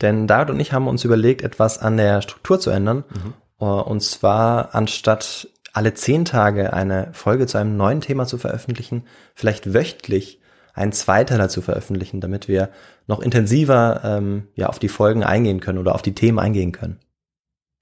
[0.00, 3.04] Denn David und ich haben uns überlegt, etwas an der Struktur zu ändern.
[3.08, 3.66] Mhm.
[3.66, 9.04] Und zwar anstatt alle zehn Tage eine Folge zu einem neuen Thema zu veröffentlichen,
[9.34, 10.40] vielleicht wöchentlich
[10.74, 12.70] einen Zweiteiler zu veröffentlichen, damit wir
[13.06, 16.98] noch intensiver ähm, ja, auf die Folgen eingehen können oder auf die Themen eingehen können.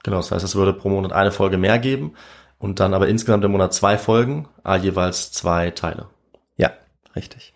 [0.02, 2.14] Genau, das heißt, es würde pro Monat eine Folge mehr geben
[2.60, 4.46] und dann aber insgesamt im Monat zwei Folgen,
[4.80, 6.06] jeweils zwei Teile.
[6.56, 6.70] Ja,
[7.16, 7.54] richtig.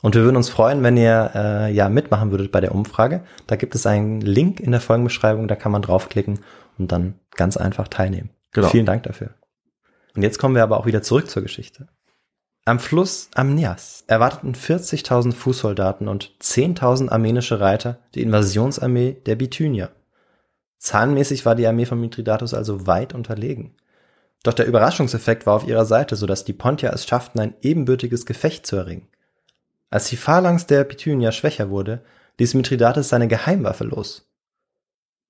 [0.00, 3.22] Und wir würden uns freuen, wenn ihr äh, ja mitmachen würdet bei der Umfrage.
[3.48, 6.38] Da gibt es einen Link in der Folgenbeschreibung, da kann man draufklicken
[6.78, 8.30] und dann ganz einfach teilnehmen.
[8.52, 8.68] Genau.
[8.68, 9.30] Vielen Dank dafür.
[10.14, 11.88] Und jetzt kommen wir aber auch wieder zurück zur Geschichte.
[12.64, 19.90] Am Fluss Amnias erwarteten 40.000 Fußsoldaten und 10.000 armenische Reiter die Invasionsarmee der Bithynier.
[20.78, 23.74] Zahlenmäßig war die Armee von Mithridatus also weit unterlegen.
[24.42, 28.66] Doch der Überraschungseffekt war auf ihrer Seite, sodass die Pontier es schafften, ein ebenbürtiges Gefecht
[28.66, 29.08] zu erringen.
[29.90, 32.02] Als die Phalanx der Bithynier schwächer wurde,
[32.38, 34.28] ließ Mithridates seine Geheimwaffe los.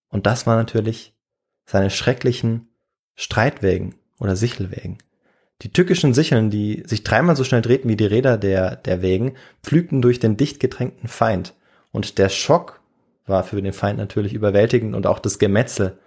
[0.09, 1.15] Und das war natürlich
[1.65, 2.69] seine schrecklichen
[3.15, 4.99] Streitwägen oder Sichelwägen.
[5.63, 9.35] Die tückischen Sicheln, die sich dreimal so schnell drehten wie die Räder der, der Wägen,
[9.63, 11.55] pflügten durch den dicht gedrängten Feind,
[11.93, 12.81] und der Schock
[13.25, 15.99] war für den Feind natürlich überwältigend und auch das Gemetzel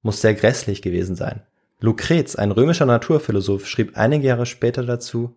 [0.00, 1.42] muss sehr grässlich gewesen sein.
[1.84, 5.36] Lucrez, ein römischer Naturphilosoph, schrieb einige Jahre später dazu,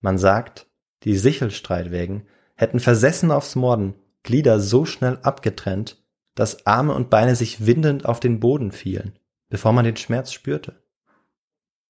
[0.00, 0.66] man sagt,
[1.04, 2.26] die Sichelstreitwägen
[2.56, 6.02] hätten versessen aufs Morden Glieder so schnell abgetrennt,
[6.34, 9.16] dass Arme und Beine sich windend auf den Boden fielen,
[9.50, 10.82] bevor man den Schmerz spürte.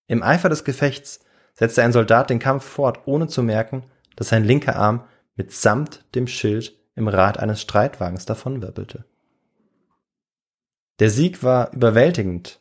[0.07, 1.20] Im Eifer des Gefechts
[1.55, 3.84] setzte ein Soldat den Kampf fort, ohne zu merken,
[4.16, 9.07] dass sein linker Arm mitsamt dem Schild im Rad eines Streitwagens davonwirbelte.
[10.99, 12.61] Der Sieg war überwältigend.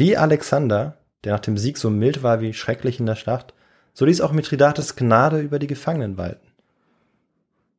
[0.00, 3.52] Wie Alexander, der nach dem Sieg so mild war wie schrecklich in der Schlacht,
[3.92, 6.46] so ließ auch Mithridates Gnade über die Gefangenen walten.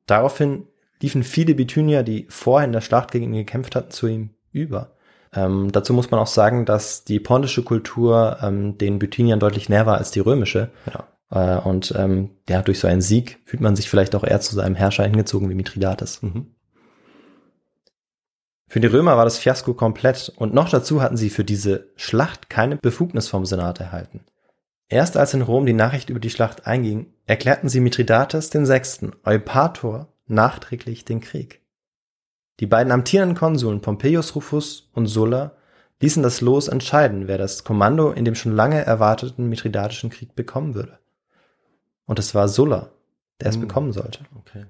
[0.06, 0.68] Daraufhin
[1.02, 4.92] liefen viele Bithynier, die vorher in der Schlacht gegen ihn gekämpft hatten, zu ihm über.
[5.34, 9.88] Ähm, dazu muss man auch sagen, dass die pontische Kultur ähm, den Bithyniern deutlich näher
[9.88, 10.70] war als die römische.
[10.94, 11.58] Ja.
[11.58, 14.54] Äh, und ähm, ja, durch so einen Sieg fühlt man sich vielleicht auch eher zu
[14.54, 16.22] seinem Herrscher hingezogen wie Mithridates.
[16.22, 16.54] Mhm.
[18.72, 22.50] Für die Römer war das Fiasko komplett und noch dazu hatten sie für diese Schlacht
[22.50, 24.22] keine Befugnis vom Senat erhalten.
[24.88, 29.12] Erst als in Rom die Nachricht über die Schlacht einging, erklärten sie Mithridates den Sechsten,
[29.26, 31.60] Eupator, nachträglich den Krieg.
[32.62, 35.52] Die beiden amtierenden Konsuln Pompeius Rufus und Sulla
[36.00, 40.76] ließen das Los entscheiden, wer das Kommando in dem schon lange erwarteten Mithridatischen Krieg bekommen
[40.76, 40.98] würde.
[42.06, 42.92] Und es war Sulla,
[43.42, 43.64] der es hm.
[43.64, 44.22] bekommen sollte.
[44.40, 44.64] Okay.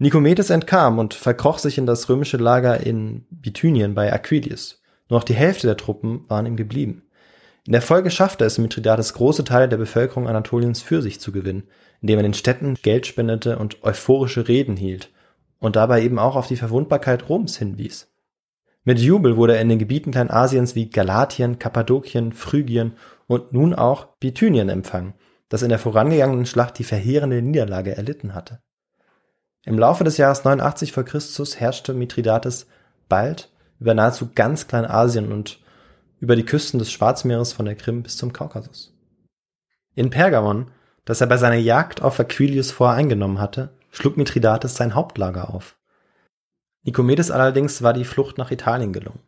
[0.00, 4.80] Nikomedes entkam und verkroch sich in das römische Lager in Bithynien bei Aquilius.
[5.08, 7.02] Nur noch die Hälfte der Truppen waren ihm geblieben.
[7.66, 11.64] In der Folge schaffte es Mithridates große Teile der Bevölkerung Anatoliens für sich zu gewinnen,
[12.00, 15.10] indem er den Städten Geld spendete und euphorische Reden hielt
[15.58, 18.08] und dabei eben auch auf die Verwundbarkeit Roms hinwies.
[18.84, 22.92] Mit Jubel wurde er in den Gebieten Kleinasiens wie Galatien, Kappadokien, Phrygien
[23.26, 25.14] und nun auch Bithynien empfangen,
[25.48, 28.60] das in der vorangegangenen Schlacht die verheerende Niederlage erlitten hatte.
[29.68, 32.66] Im Laufe des Jahres 89 vor Christus herrschte Mithridates
[33.10, 35.60] bald über nahezu ganz Kleinasien und
[36.20, 38.96] über die Küsten des Schwarzmeeres von der Krim bis zum Kaukasus.
[39.94, 40.70] In Pergamon
[41.04, 45.76] das er bei seiner Jagd auf Aquilius voreingenommen hatte, schlug Mithridates sein Hauptlager auf.
[46.84, 49.20] Nikomedes allerdings war die Flucht nach Italien gelungen.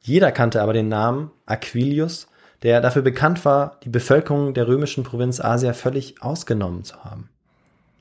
[0.00, 2.26] Jeder kannte aber den Namen Aquilius,
[2.64, 7.30] der dafür bekannt war, die Bevölkerung der römischen Provinz Asia völlig ausgenommen zu haben.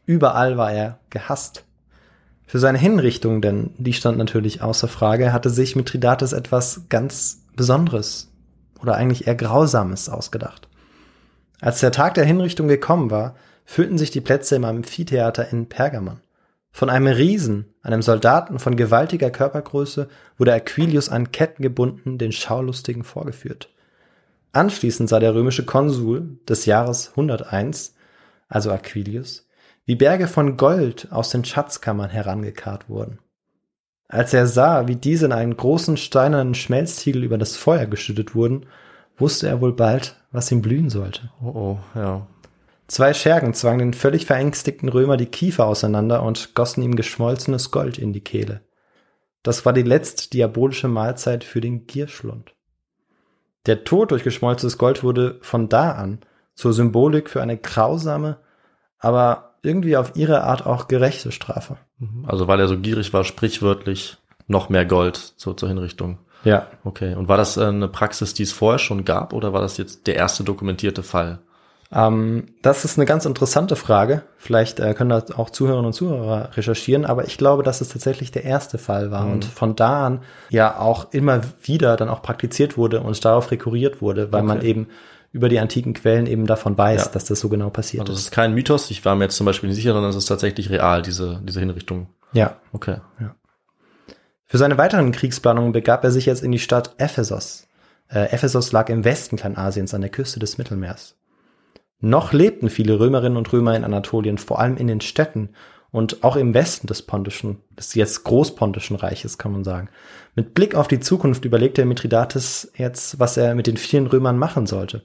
[0.06, 1.66] Überall war er gehasst.
[2.46, 8.32] Für seine Hinrichtung, denn die stand natürlich außer Frage, hatte sich Mithridates etwas ganz Besonderes
[8.82, 10.68] oder eigentlich eher Grausames ausgedacht.
[11.62, 13.36] Als der Tag der Hinrichtung gekommen war,
[13.66, 16.20] füllten sich die Plätze im Amphitheater in Pergamon.
[16.72, 23.04] Von einem Riesen, einem Soldaten von gewaltiger Körpergröße, wurde Aquilius an Ketten gebunden den Schaulustigen
[23.04, 23.70] vorgeführt.
[24.52, 27.96] Anschließend sah der römische Konsul des Jahres 101,
[28.50, 29.43] also Aquilius,
[29.86, 33.20] wie Berge von Gold aus den Schatzkammern herangekarrt wurden.
[34.08, 38.68] Als er sah, wie diese in einen großen steinernen Schmelztiegel über das Feuer geschüttet wurden,
[39.18, 41.32] wusste er wohl bald, was ihm blühen sollte.
[41.42, 42.28] Oh, oh, ja.
[42.88, 47.98] Zwei Schergen zwangen den völlig verängstigten Römer die Kiefer auseinander und gossen ihm geschmolzenes Gold
[47.98, 48.62] in die Kehle.
[49.42, 52.54] Das war die letzte diabolische Mahlzeit für den Gierschlund.
[53.66, 56.20] Der Tod durch geschmolzenes Gold wurde von da an
[56.54, 58.38] zur Symbolik für eine grausame,
[59.00, 61.78] aber irgendwie auf ihre Art auch gerechte Strafe.
[62.00, 62.26] Mhm.
[62.28, 66.20] Also weil er so gierig war, sprichwörtlich noch mehr Gold zur, zur Hinrichtung.
[66.44, 66.68] Ja.
[66.84, 67.16] Okay.
[67.16, 70.08] Und war das äh, eine Praxis, die es vorher schon gab, oder war das jetzt
[70.08, 71.40] der erste dokumentierte Fall?
[71.94, 74.24] Ähm, das ist eine ganz interessante Frage.
[74.38, 78.32] Vielleicht äh, können da auch Zuhörerinnen und Zuhörer recherchieren, aber ich glaube, dass es tatsächlich
[78.32, 79.34] der erste Fall war mhm.
[79.34, 84.02] und von da an ja auch immer wieder dann auch praktiziert wurde und darauf rekurriert
[84.02, 84.48] wurde, weil okay.
[84.48, 84.88] man eben
[85.34, 87.12] über die antiken Quellen eben davon weiß, ja.
[87.12, 88.18] dass das so genau passiert also ist.
[88.18, 88.92] Also es ist kein Mythos.
[88.92, 91.60] Ich war mir jetzt zum Beispiel nicht sicher, sondern es ist tatsächlich real, diese, diese
[91.60, 92.08] Hinrichtung.
[92.34, 92.58] Ja.
[92.72, 92.98] Okay.
[93.20, 93.36] Ja.
[94.46, 97.68] Für seine weiteren Kriegsplanungen begab er sich jetzt in die Stadt Ephesos.
[98.10, 101.16] Äh, Ephesos lag im Westen Kleinasiens an der Küste des Mittelmeers.
[102.00, 105.50] Noch lebten viele Römerinnen und Römer in Anatolien, vor allem in den Städten
[105.90, 109.90] und auch im Westen des pontischen, des jetzt großpontischen Reiches, kann man sagen.
[110.36, 114.68] Mit Blick auf die Zukunft überlegte Mithridates jetzt, was er mit den vielen Römern machen
[114.68, 115.02] sollte.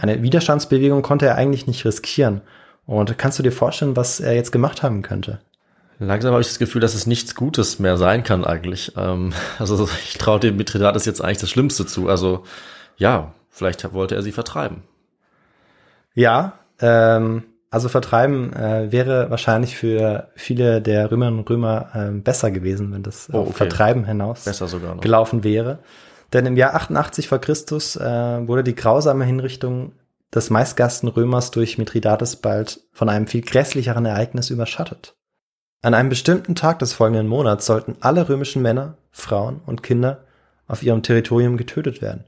[0.00, 2.40] Eine Widerstandsbewegung konnte er eigentlich nicht riskieren.
[2.86, 5.40] Und kannst du dir vorstellen, was er jetzt gemacht haben könnte?
[5.98, 8.94] Langsam habe ich das Gefühl, dass es nichts Gutes mehr sein kann eigentlich.
[8.96, 12.08] Ähm, also ich traue dem Mithridates jetzt eigentlich das Schlimmste zu.
[12.08, 12.44] Also
[12.96, 14.82] ja, vielleicht wollte er sie vertreiben.
[16.14, 22.50] Ja, ähm, also vertreiben äh, wäre wahrscheinlich für viele der Römerinnen und Römer äh, besser
[22.50, 23.52] gewesen, wenn das oh, okay.
[23.52, 25.02] Vertreiben hinaus besser sogar noch.
[25.02, 25.78] gelaufen wäre.
[26.32, 28.02] Denn im Jahr 88 vor Christus äh,
[28.46, 29.92] wurde die grausame Hinrichtung
[30.32, 35.16] des meistgasten Römers durch Mithridates bald von einem viel grässlicheren Ereignis überschattet.
[35.82, 40.24] An einem bestimmten Tag des folgenden Monats sollten alle römischen Männer, Frauen und Kinder
[40.68, 42.24] auf ihrem Territorium getötet werden.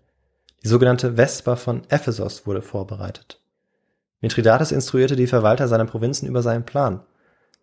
[0.65, 3.41] Die sogenannte Vesper von Ephesos wurde vorbereitet.
[4.21, 7.01] Mithridates instruierte die Verwalter seiner Provinzen über seinen Plan.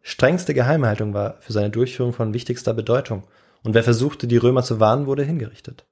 [0.02, 3.24] Strengste Geheimhaltung war für seine Durchführung von wichtigster Bedeutung,
[3.64, 5.86] und wer versuchte, die Römer zu warnen, wurde hingerichtet.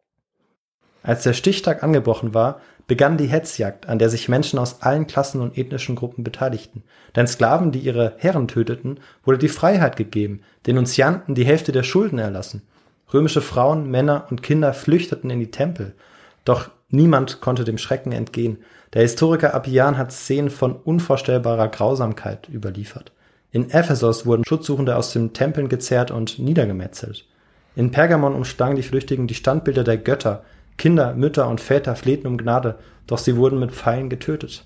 [1.08, 5.40] Als der Stichtag angebrochen war, begann die Hetzjagd, an der sich Menschen aus allen Klassen
[5.40, 6.84] und ethnischen Gruppen beteiligten.
[7.16, 12.20] Denn Sklaven, die ihre Herren töteten, wurde die Freiheit gegeben, Denunzianten die Hälfte der Schulden
[12.20, 12.62] erlassen.
[13.14, 15.94] Römische Frauen, Männer und Kinder flüchteten in die Tempel.
[16.44, 18.58] Doch niemand konnte dem Schrecken entgehen.
[18.92, 23.14] Der Historiker Appian hat Szenen von unvorstellbarer Grausamkeit überliefert.
[23.54, 27.26] In Ephesos wurden Schutzsuchende aus den Tempeln gezerrt und niedergemetzelt.
[27.78, 30.44] In Pergamon umschlangen die Flüchtigen die Standbilder der Götter,
[30.78, 34.66] Kinder, Mütter und Väter flehten um Gnade, doch sie wurden mit Pfeilen getötet.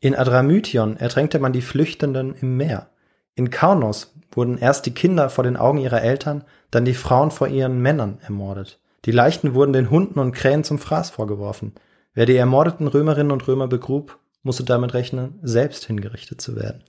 [0.00, 2.88] In Adramytion ertränkte man die Flüchtenden im Meer.
[3.34, 7.48] In Kaunos wurden erst die Kinder vor den Augen ihrer Eltern, dann die Frauen vor
[7.48, 8.80] ihren Männern ermordet.
[9.04, 11.72] Die Leichen wurden den Hunden und Krähen zum Fraß vorgeworfen.
[12.14, 16.82] Wer die ermordeten Römerinnen und Römer begrub, musste damit rechnen, selbst hingerichtet zu werden.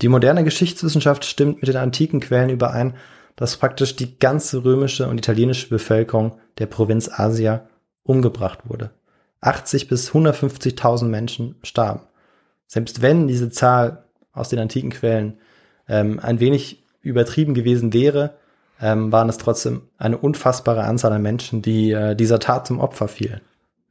[0.00, 2.94] Die moderne Geschichtswissenschaft stimmt mit den antiken Quellen überein,
[3.36, 7.66] dass praktisch die ganze römische und italienische Bevölkerung der Provinz Asia
[8.04, 8.90] umgebracht wurde.
[9.40, 12.00] 80 bis 150.000 Menschen starben.
[12.66, 15.38] Selbst wenn diese Zahl aus den antiken Quellen
[15.88, 18.34] ähm, ein wenig übertrieben gewesen wäre,
[18.80, 23.08] ähm, waren es trotzdem eine unfassbare Anzahl an Menschen, die äh, dieser Tat zum Opfer
[23.08, 23.40] fielen.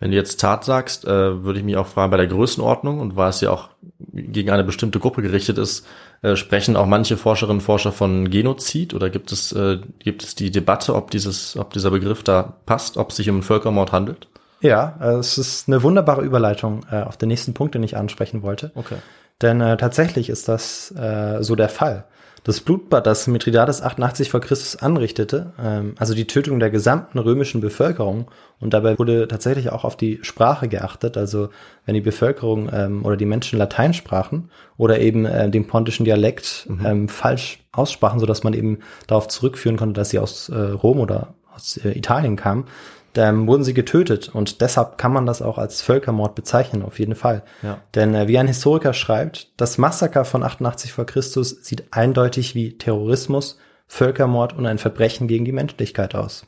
[0.02, 3.16] Wenn du jetzt Tat sagst, äh, würde ich mich auch fragen, bei der Größenordnung und
[3.16, 3.70] weil es ja auch
[4.12, 5.86] gegen eine bestimmte Gruppe gerichtet ist,
[6.24, 10.34] äh, sprechen auch manche Forscherinnen und Forscher von Genozid oder gibt es, äh, gibt es
[10.34, 13.92] die Debatte, ob dieses, ob dieser Begriff da passt, ob es sich um einen Völkermord
[13.92, 14.28] handelt?
[14.62, 18.42] Ja, äh, es ist eine wunderbare Überleitung äh, auf den nächsten Punkt, den ich ansprechen
[18.42, 18.72] wollte.
[18.74, 18.98] Okay.
[19.44, 22.06] Denn äh, tatsächlich ist das äh, so der Fall.
[22.44, 27.62] Das Blutbad, das Mithridates 88 vor Christus anrichtete, ähm, also die Tötung der gesamten römischen
[27.62, 31.50] Bevölkerung, und dabei wurde tatsächlich auch auf die Sprache geachtet, also
[31.86, 36.68] wenn die Bevölkerung ähm, oder die Menschen Latein sprachen oder eben äh, den pontischen Dialekt
[36.70, 36.86] mhm.
[36.86, 41.00] ähm, falsch aussprachen, so dass man eben darauf zurückführen konnte, dass sie aus äh, Rom
[41.00, 42.66] oder aus äh, Italien kamen,
[43.14, 47.16] dann wurden sie getötet und deshalb kann man das auch als Völkermord bezeichnen, auf jeden
[47.16, 47.44] Fall.
[47.62, 47.80] Ja.
[47.96, 52.78] Denn äh, wie ein Historiker schreibt, das Massaker von 88 vor Christus sieht eindeutig wie
[52.78, 56.46] Terrorismus, Völkermord und ein Verbrechen gegen die Menschlichkeit aus.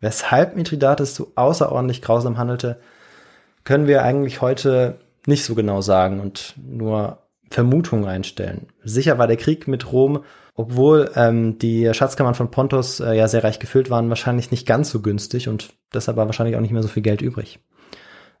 [0.00, 2.80] Weshalb Mithridates so außerordentlich grausam handelte,
[3.64, 7.18] können wir eigentlich heute nicht so genau sagen und nur
[7.50, 8.68] Vermutungen einstellen.
[8.82, 10.24] Sicher war der Krieg mit Rom
[10.60, 14.90] obwohl ähm, die Schatzkammern von Pontos äh, ja sehr reich gefüllt waren, wahrscheinlich nicht ganz
[14.90, 17.60] so günstig und deshalb war wahrscheinlich auch nicht mehr so viel Geld übrig.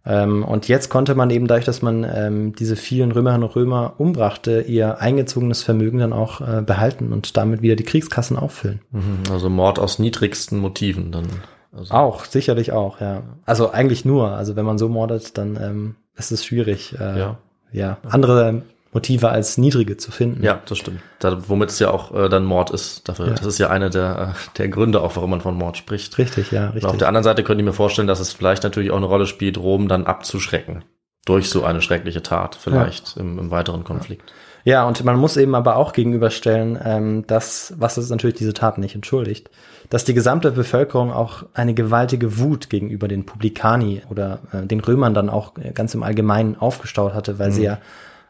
[0.06, 3.94] Ähm, und jetzt konnte man eben dadurch, dass man ähm, diese vielen Römerinnen und Römer
[3.98, 8.80] umbrachte, ihr eingezogenes Vermögen dann auch äh, behalten und damit wieder die Kriegskassen auffüllen.
[8.92, 11.26] Mhm, also Mord aus niedrigsten Motiven dann.
[11.72, 11.94] Also.
[11.94, 13.22] Auch, sicherlich auch, ja.
[13.44, 14.30] Also eigentlich nur.
[14.30, 16.96] Also wenn man so mordet, dann ähm, ist es schwierig.
[16.98, 17.38] Äh, ja.
[17.72, 17.98] ja.
[18.08, 18.62] Andere
[18.92, 20.42] Motive als niedrige zu finden.
[20.42, 21.00] Ja, das stimmt.
[21.20, 23.08] Da, womit es ja auch äh, dann Mord ist.
[23.08, 23.34] Dafür, ja.
[23.34, 26.18] Das ist ja eine der, äh, der Gründe auch, warum man von Mord spricht.
[26.18, 26.84] Richtig, ja, richtig.
[26.84, 29.06] Und auf der anderen Seite könnte ich mir vorstellen, dass es vielleicht natürlich auch eine
[29.06, 30.84] Rolle spielt, Rom dann abzuschrecken.
[31.24, 33.22] Durch so eine schreckliche Tat, vielleicht ja.
[33.22, 34.32] im, im weiteren Konflikt.
[34.64, 38.78] Ja, und man muss eben aber auch gegenüberstellen, ähm, dass, was es natürlich diese Tat
[38.78, 39.50] nicht entschuldigt,
[39.88, 45.14] dass die gesamte Bevölkerung auch eine gewaltige Wut gegenüber den Publikani oder äh, den Römern
[45.14, 47.54] dann auch ganz im Allgemeinen aufgestaut hatte, weil mhm.
[47.54, 47.78] sie ja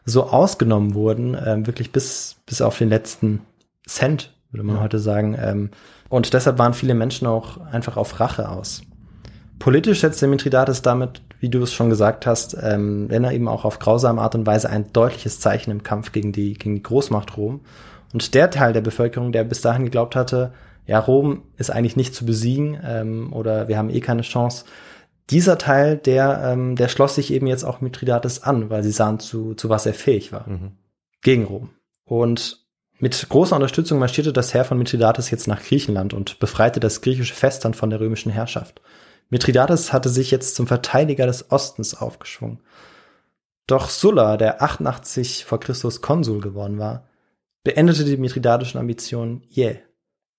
[0.05, 3.41] so ausgenommen wurden, ähm, wirklich bis, bis auf den letzten
[3.87, 4.81] Cent, würde man ja.
[4.81, 5.37] heute sagen.
[5.39, 5.69] Ähm,
[6.09, 8.81] und deshalb waren viele Menschen auch einfach auf Rache aus.
[9.59, 13.63] Politisch setzte Mithridates damit, wie du es schon gesagt hast, ähm, wenn er eben auch
[13.63, 17.37] auf grausame Art und Weise ein deutliches Zeichen im Kampf gegen die, gegen die Großmacht
[17.37, 17.61] Rom.
[18.11, 20.51] Und der Teil der Bevölkerung, der bis dahin geglaubt hatte,
[20.87, 24.65] ja, Rom ist eigentlich nicht zu besiegen ähm, oder wir haben eh keine Chance,
[25.31, 29.19] dieser Teil, der, ähm, der schloss sich eben jetzt auch Mithridates an, weil sie sahen,
[29.19, 30.47] zu, zu was er fähig war.
[30.47, 30.73] Mhm.
[31.21, 31.69] Gegen Rom.
[32.03, 32.65] Und
[32.99, 37.33] mit großer Unterstützung marschierte das Heer von Mithridates jetzt nach Griechenland und befreite das griechische
[37.33, 38.81] Festland von der römischen Herrschaft.
[39.29, 42.59] Mithridates hatte sich jetzt zum Verteidiger des Ostens aufgeschwungen.
[43.65, 47.07] Doch Sulla, der 88 vor Christus Konsul geworden war,
[47.63, 49.79] beendete die mithridatischen Ambitionen jäh.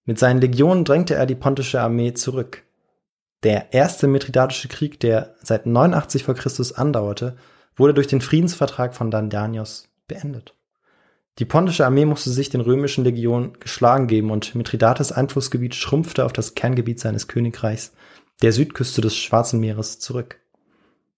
[0.05, 2.65] Mit seinen Legionen drängte er die pontische Armee zurück.
[3.43, 7.37] Der erste Mithridatische Krieg, der seit 89 vor Christus andauerte,
[7.77, 10.55] wurde durch den Friedensvertrag von Dandanios beendet.
[11.39, 16.33] Die pontische Armee musste sich den römischen Legionen geschlagen geben und Mithridates Einflussgebiet schrumpfte auf
[16.33, 17.93] das Kerngebiet seines Königreichs,
[18.43, 20.39] der Südküste des Schwarzen Meeres, zurück.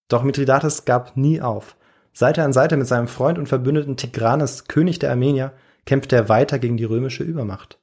[0.08, 1.76] Doch Mithridates gab nie auf.
[2.12, 5.52] Seite an Seite mit seinem Freund und Verbündeten Tigranes, König der Armenier,
[5.84, 7.78] kämpfte er weiter gegen die römische Übermacht.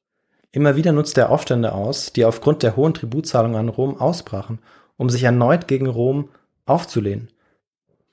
[0.51, 4.59] Immer wieder nutzte er Aufstände aus, die aufgrund der hohen Tributzahlungen an Rom ausbrachen,
[4.97, 6.29] um sich erneut gegen Rom
[6.65, 7.29] aufzulehnen.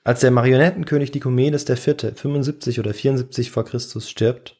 [0.03, 2.13] Als der Marionettenkönig Dikomedes IV.
[2.15, 4.55] 75 oder 74 vor Christus stirbt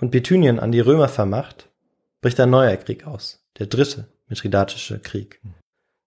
[0.00, 1.68] und Bithynien an die Römer vermacht,
[2.20, 5.40] bricht ein neuer Krieg aus, der dritte Mithridatische Krieg.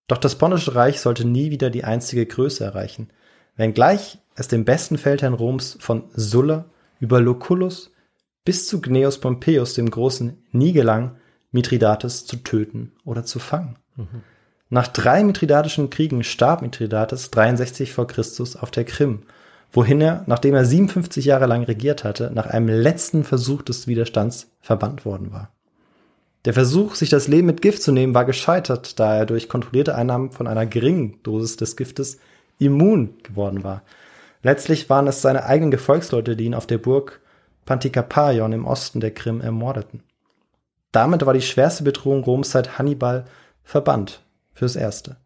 [0.08, 3.10] Doch das Pontische Reich sollte nie wieder die einstige Größe erreichen,
[3.56, 6.66] wenngleich es dem besten Feldherrn Roms von Sulla
[7.00, 7.92] über Lucullus
[8.48, 11.18] bis zu Gnaeus Pompeius dem Großen nie gelang,
[11.52, 13.76] Mithridates zu töten oder zu fangen.
[13.98, 14.24] Mhm.
[14.70, 19.24] Nach drei mithridatischen Kriegen starb Mithridates 63 vor Christus auf der Krim,
[19.74, 24.50] wohin er, nachdem er 57 Jahre lang regiert hatte, nach einem letzten Versuch des Widerstands
[24.62, 25.52] verbannt worden war.
[26.46, 29.94] Der Versuch, sich das Leben mit Gift zu nehmen, war gescheitert, da er durch kontrollierte
[29.94, 32.18] Einnahmen von einer geringen Dosis des Giftes
[32.60, 33.82] immun geworden war.
[34.42, 37.20] Letztlich waren es seine eigenen Gefolgsleute, die ihn auf der Burg
[37.68, 40.02] Pantikapäon im Osten der Krim ermordeten.
[40.92, 43.26] Damit war die schwerste Bedrohung Roms seit Hannibal
[43.64, 45.18] verbannt, fürs Erste.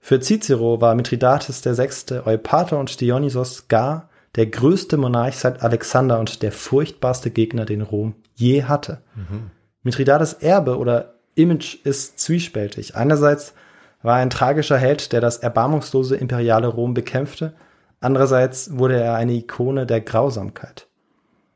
[0.00, 6.42] Für Cicero war Mithridates VI., Eupator und Dionysos gar der größte Monarch seit Alexander und
[6.42, 9.02] der furchtbarste Gegner, den Rom je hatte.
[9.14, 9.50] Mhm.
[9.82, 12.96] Mithridates Erbe oder Image ist zwiespältig.
[12.96, 13.54] Einerseits
[14.02, 17.54] war er ein tragischer Held, der das erbarmungslose imperiale Rom bekämpfte,
[18.00, 20.86] andererseits wurde er eine Ikone der Grausamkeit.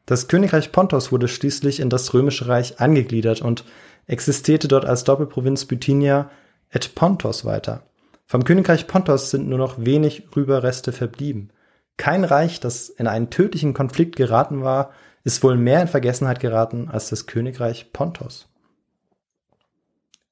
[0.06, 3.64] Das Königreich Pontos wurde schließlich in das Römische Reich angegliedert und
[4.06, 6.30] existierte dort als Doppelprovinz Bithynia
[6.70, 7.84] et Pontos weiter.
[8.26, 11.50] Vom Königreich Pontos sind nur noch wenig Rüberreste verblieben.
[11.96, 14.90] Kein Reich, das in einen tödlichen Konflikt geraten war,
[15.22, 18.46] ist wohl mehr in Vergessenheit geraten als das Königreich Pontos.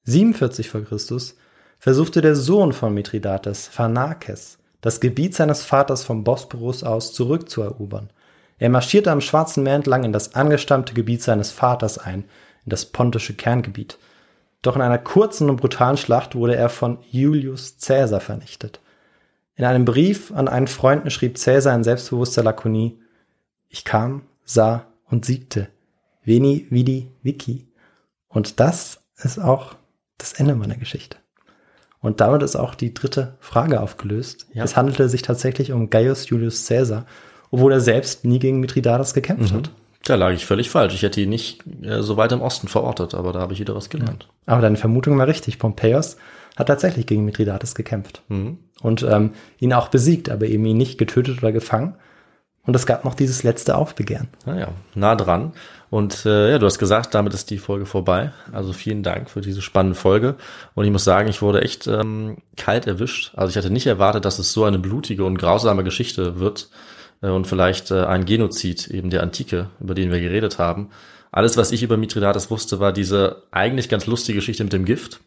[0.03, 1.35] 47 vor Christus
[1.79, 8.11] versuchte der Sohn von Mithridates, Pharnakes, das Gebiet seines Vaters vom Bosporus aus zurückzuerobern.
[8.63, 12.19] Er marschierte am Schwarzen Meer entlang in das angestammte Gebiet seines Vaters ein,
[12.63, 13.97] in das pontische Kerngebiet.
[14.61, 18.79] Doch in einer kurzen und brutalen Schlacht wurde er von Julius Caesar vernichtet.
[19.57, 22.97] In einem Brief an einen Freund schrieb Caesar in selbstbewusster Lakonie,
[23.67, 25.67] ich kam, sah und siegte.
[26.23, 27.67] Veni, vidi, vici.
[28.29, 29.75] Und das ist auch
[30.17, 31.17] das Ende meiner Geschichte.
[31.99, 34.47] Und damit ist auch die dritte Frage aufgelöst.
[34.53, 34.63] Ja.
[34.63, 37.05] Es handelte sich tatsächlich um Gaius Julius Caesar,
[37.53, 39.57] obwohl er selbst nie gegen Mithridates gekämpft mhm.
[39.57, 39.69] hat.
[40.05, 40.95] Da lag ich völlig falsch.
[40.95, 43.75] Ich hätte ihn nicht äh, so weit im Osten verortet, aber da habe ich wieder
[43.75, 44.27] was gelernt.
[44.47, 44.53] Ja.
[44.53, 45.59] Aber deine Vermutung war richtig.
[45.59, 46.17] Pompeius
[46.57, 48.57] hat tatsächlich gegen Mithridates gekämpft mhm.
[48.81, 51.95] und ähm, ihn auch besiegt, aber eben ihn nicht getötet oder gefangen,
[52.65, 54.29] und es gab noch dieses letzte Aufbegehren.
[54.45, 55.51] Naja, nah dran.
[55.89, 58.31] Und äh, ja, du hast gesagt, damit ist die Folge vorbei.
[58.53, 60.35] Also vielen Dank für diese spannende Folge.
[60.73, 63.33] Und ich muss sagen, ich wurde echt ähm, kalt erwischt.
[63.35, 66.69] Also ich hatte nicht erwartet, dass es so eine blutige und grausame Geschichte wird.
[67.23, 70.89] Äh, und vielleicht äh, ein Genozid eben der Antike, über den wir geredet haben.
[71.31, 75.21] Alles, was ich über Mithridates wusste, war diese eigentlich ganz lustige Geschichte mit dem Gift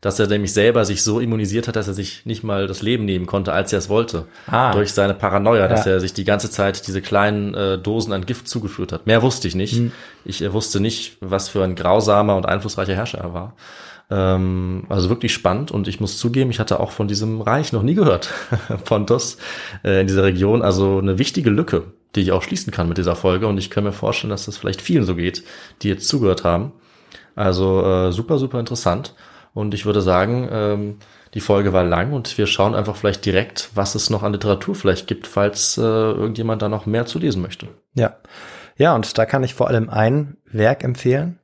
[0.00, 3.04] dass er nämlich selber sich so immunisiert hat, dass er sich nicht mal das Leben
[3.04, 4.24] nehmen konnte, als er es wollte.
[4.46, 4.72] Ah.
[4.72, 5.92] Durch seine Paranoia, dass ja.
[5.92, 9.06] er sich die ganze Zeit diese kleinen äh, Dosen an Gift zugeführt hat.
[9.06, 9.74] Mehr wusste ich nicht.
[9.74, 9.92] Hm.
[10.24, 13.54] Ich äh, wusste nicht, was für ein grausamer und einflussreicher Herrscher er war.
[14.10, 17.82] Ähm, also wirklich spannend und ich muss zugeben, ich hatte auch von diesem Reich noch
[17.82, 18.30] nie gehört.
[18.84, 19.38] Pontos
[19.84, 20.62] äh, in dieser Region.
[20.62, 21.84] Also eine wichtige Lücke,
[22.16, 24.56] die ich auch schließen kann mit dieser Folge und ich kann mir vorstellen, dass das
[24.56, 25.44] vielleicht vielen so geht,
[25.82, 26.72] die jetzt zugehört haben.
[27.36, 29.14] Also äh, super, super interessant.
[29.54, 30.96] Und ich würde sagen, ähm,
[31.34, 34.74] die Folge war lang und wir schauen einfach vielleicht direkt, was es noch an Literatur
[34.74, 37.68] vielleicht gibt, falls äh, irgendjemand da noch mehr zu lesen möchte.
[37.94, 38.16] Ja.
[38.76, 41.39] Ja, und da kann ich vor allem ein Werk empfehlen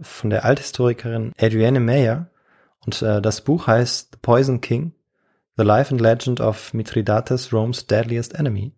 [0.00, 2.28] von der Althistorikerin Adrienne Mayer.
[2.84, 4.92] Und äh, das Buch heißt The Poison King,
[5.56, 8.72] The Life and Legend of Mithridates, Rome's Deadliest Enemy.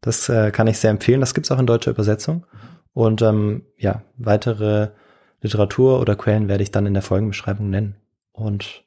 [0.00, 1.20] Das äh, kann ich sehr empfehlen.
[1.20, 2.46] Das gibt's auch in deutscher Übersetzung.
[2.92, 4.90] Und ähm, ja, weitere
[5.42, 7.96] Literatur oder Quellen werde ich dann in der Folgenbeschreibung nennen.
[8.32, 8.84] Und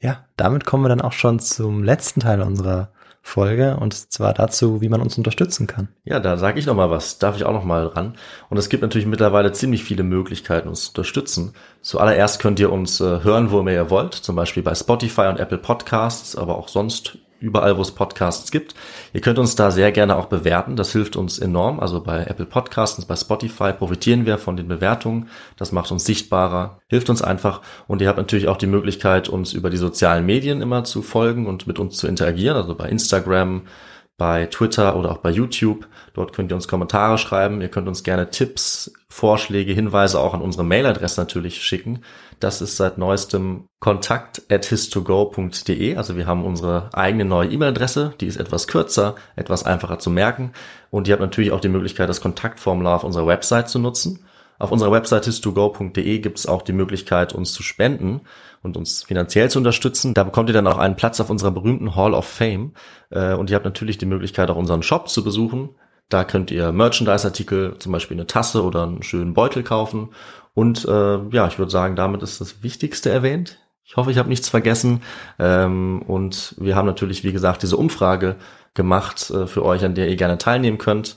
[0.00, 2.90] ja, damit kommen wir dann auch schon zum letzten Teil unserer
[3.28, 5.88] Folge und zwar dazu, wie man uns unterstützen kann.
[6.04, 8.16] Ja, da sage ich noch mal was, darf ich auch noch mal ran.
[8.48, 11.52] Und es gibt natürlich mittlerweile ziemlich viele Möglichkeiten, uns zu unterstützen.
[11.82, 15.38] Zuallererst könnt ihr uns äh, hören, wo immer ihr wollt, zum Beispiel bei Spotify und
[15.38, 18.74] Apple Podcasts, aber auch sonst überall, wo es Podcasts gibt.
[19.12, 20.76] Ihr könnt uns da sehr gerne auch bewerten.
[20.76, 21.80] Das hilft uns enorm.
[21.80, 25.28] Also bei Apple Podcasts, bei Spotify profitieren wir von den Bewertungen.
[25.56, 27.62] Das macht uns sichtbarer, hilft uns einfach.
[27.86, 31.46] Und ihr habt natürlich auch die Möglichkeit, uns über die sozialen Medien immer zu folgen
[31.46, 32.56] und mit uns zu interagieren.
[32.56, 33.62] Also bei Instagram,
[34.18, 35.86] bei Twitter oder auch bei YouTube.
[36.12, 37.62] Dort könnt ihr uns Kommentare schreiben.
[37.62, 42.02] Ihr könnt uns gerne Tipps, Vorschläge, Hinweise auch an unsere Mailadresse natürlich schicken.
[42.40, 45.96] Das ist seit neuestem kontakt at his2go.de.
[45.96, 48.12] Also wir haben unsere eigene neue E-Mail-Adresse.
[48.20, 50.52] Die ist etwas kürzer, etwas einfacher zu merken.
[50.90, 54.24] Und ihr habt natürlich auch die Möglichkeit, das Kontaktformular auf unserer Website zu nutzen.
[54.58, 58.22] Auf unserer Website his2go.de gibt es auch die Möglichkeit, uns zu spenden
[58.62, 60.14] und uns finanziell zu unterstützen.
[60.14, 62.72] Da bekommt ihr dann auch einen Platz auf unserer berühmten Hall of Fame.
[63.10, 65.70] Äh, und ihr habt natürlich die Möglichkeit, auch unseren Shop zu besuchen.
[66.08, 70.10] Da könnt ihr Merchandise-Artikel, zum Beispiel eine Tasse oder einen schönen Beutel kaufen.
[70.54, 73.58] Und äh, ja, ich würde sagen, damit ist das Wichtigste erwähnt.
[73.84, 75.02] Ich hoffe, ich habe nichts vergessen.
[75.38, 78.36] Ähm, und wir haben natürlich, wie gesagt, diese Umfrage
[78.74, 81.16] gemacht äh, für euch, an der ihr gerne teilnehmen könnt.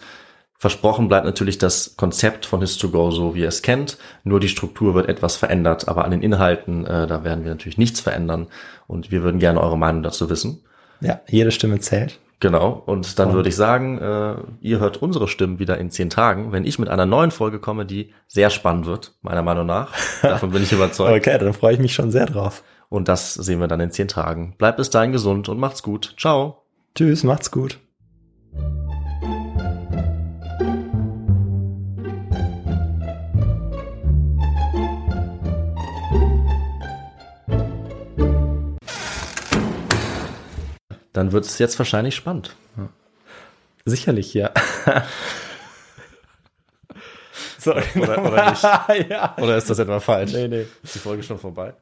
[0.61, 3.97] Versprochen bleibt natürlich das Konzept von His2Go so, wie ihr es kennt.
[4.23, 7.79] Nur die Struktur wird etwas verändert, aber an den Inhalten, äh, da werden wir natürlich
[7.79, 8.45] nichts verändern.
[8.85, 10.61] Und wir würden gerne eure Meinung dazu wissen.
[10.99, 12.19] Ja, jede Stimme zählt.
[12.39, 13.33] Genau, und dann und.
[13.33, 16.89] würde ich sagen, äh, ihr hört unsere Stimmen wieder in zehn Tagen, wenn ich mit
[16.89, 19.91] einer neuen Folge komme, die sehr spannend wird, meiner Meinung nach.
[20.21, 21.27] Davon bin ich überzeugt.
[21.27, 22.61] okay, dann freue ich mich schon sehr drauf.
[22.87, 24.53] Und das sehen wir dann in zehn Tagen.
[24.59, 26.13] Bleibt bis dahin gesund und macht's gut.
[26.19, 26.65] Ciao.
[26.93, 27.79] Tschüss, macht's gut.
[41.21, 42.55] Dann wird es jetzt wahrscheinlich spannend.
[42.75, 42.89] Ja.
[43.85, 44.49] Sicherlich, ja.
[47.59, 48.63] Sorry, oder, oder nicht?
[49.11, 49.35] ja.
[49.37, 50.33] Oder ist das etwa falsch?
[50.33, 50.65] Nee, nee.
[50.81, 51.75] Ist die Folge schon vorbei?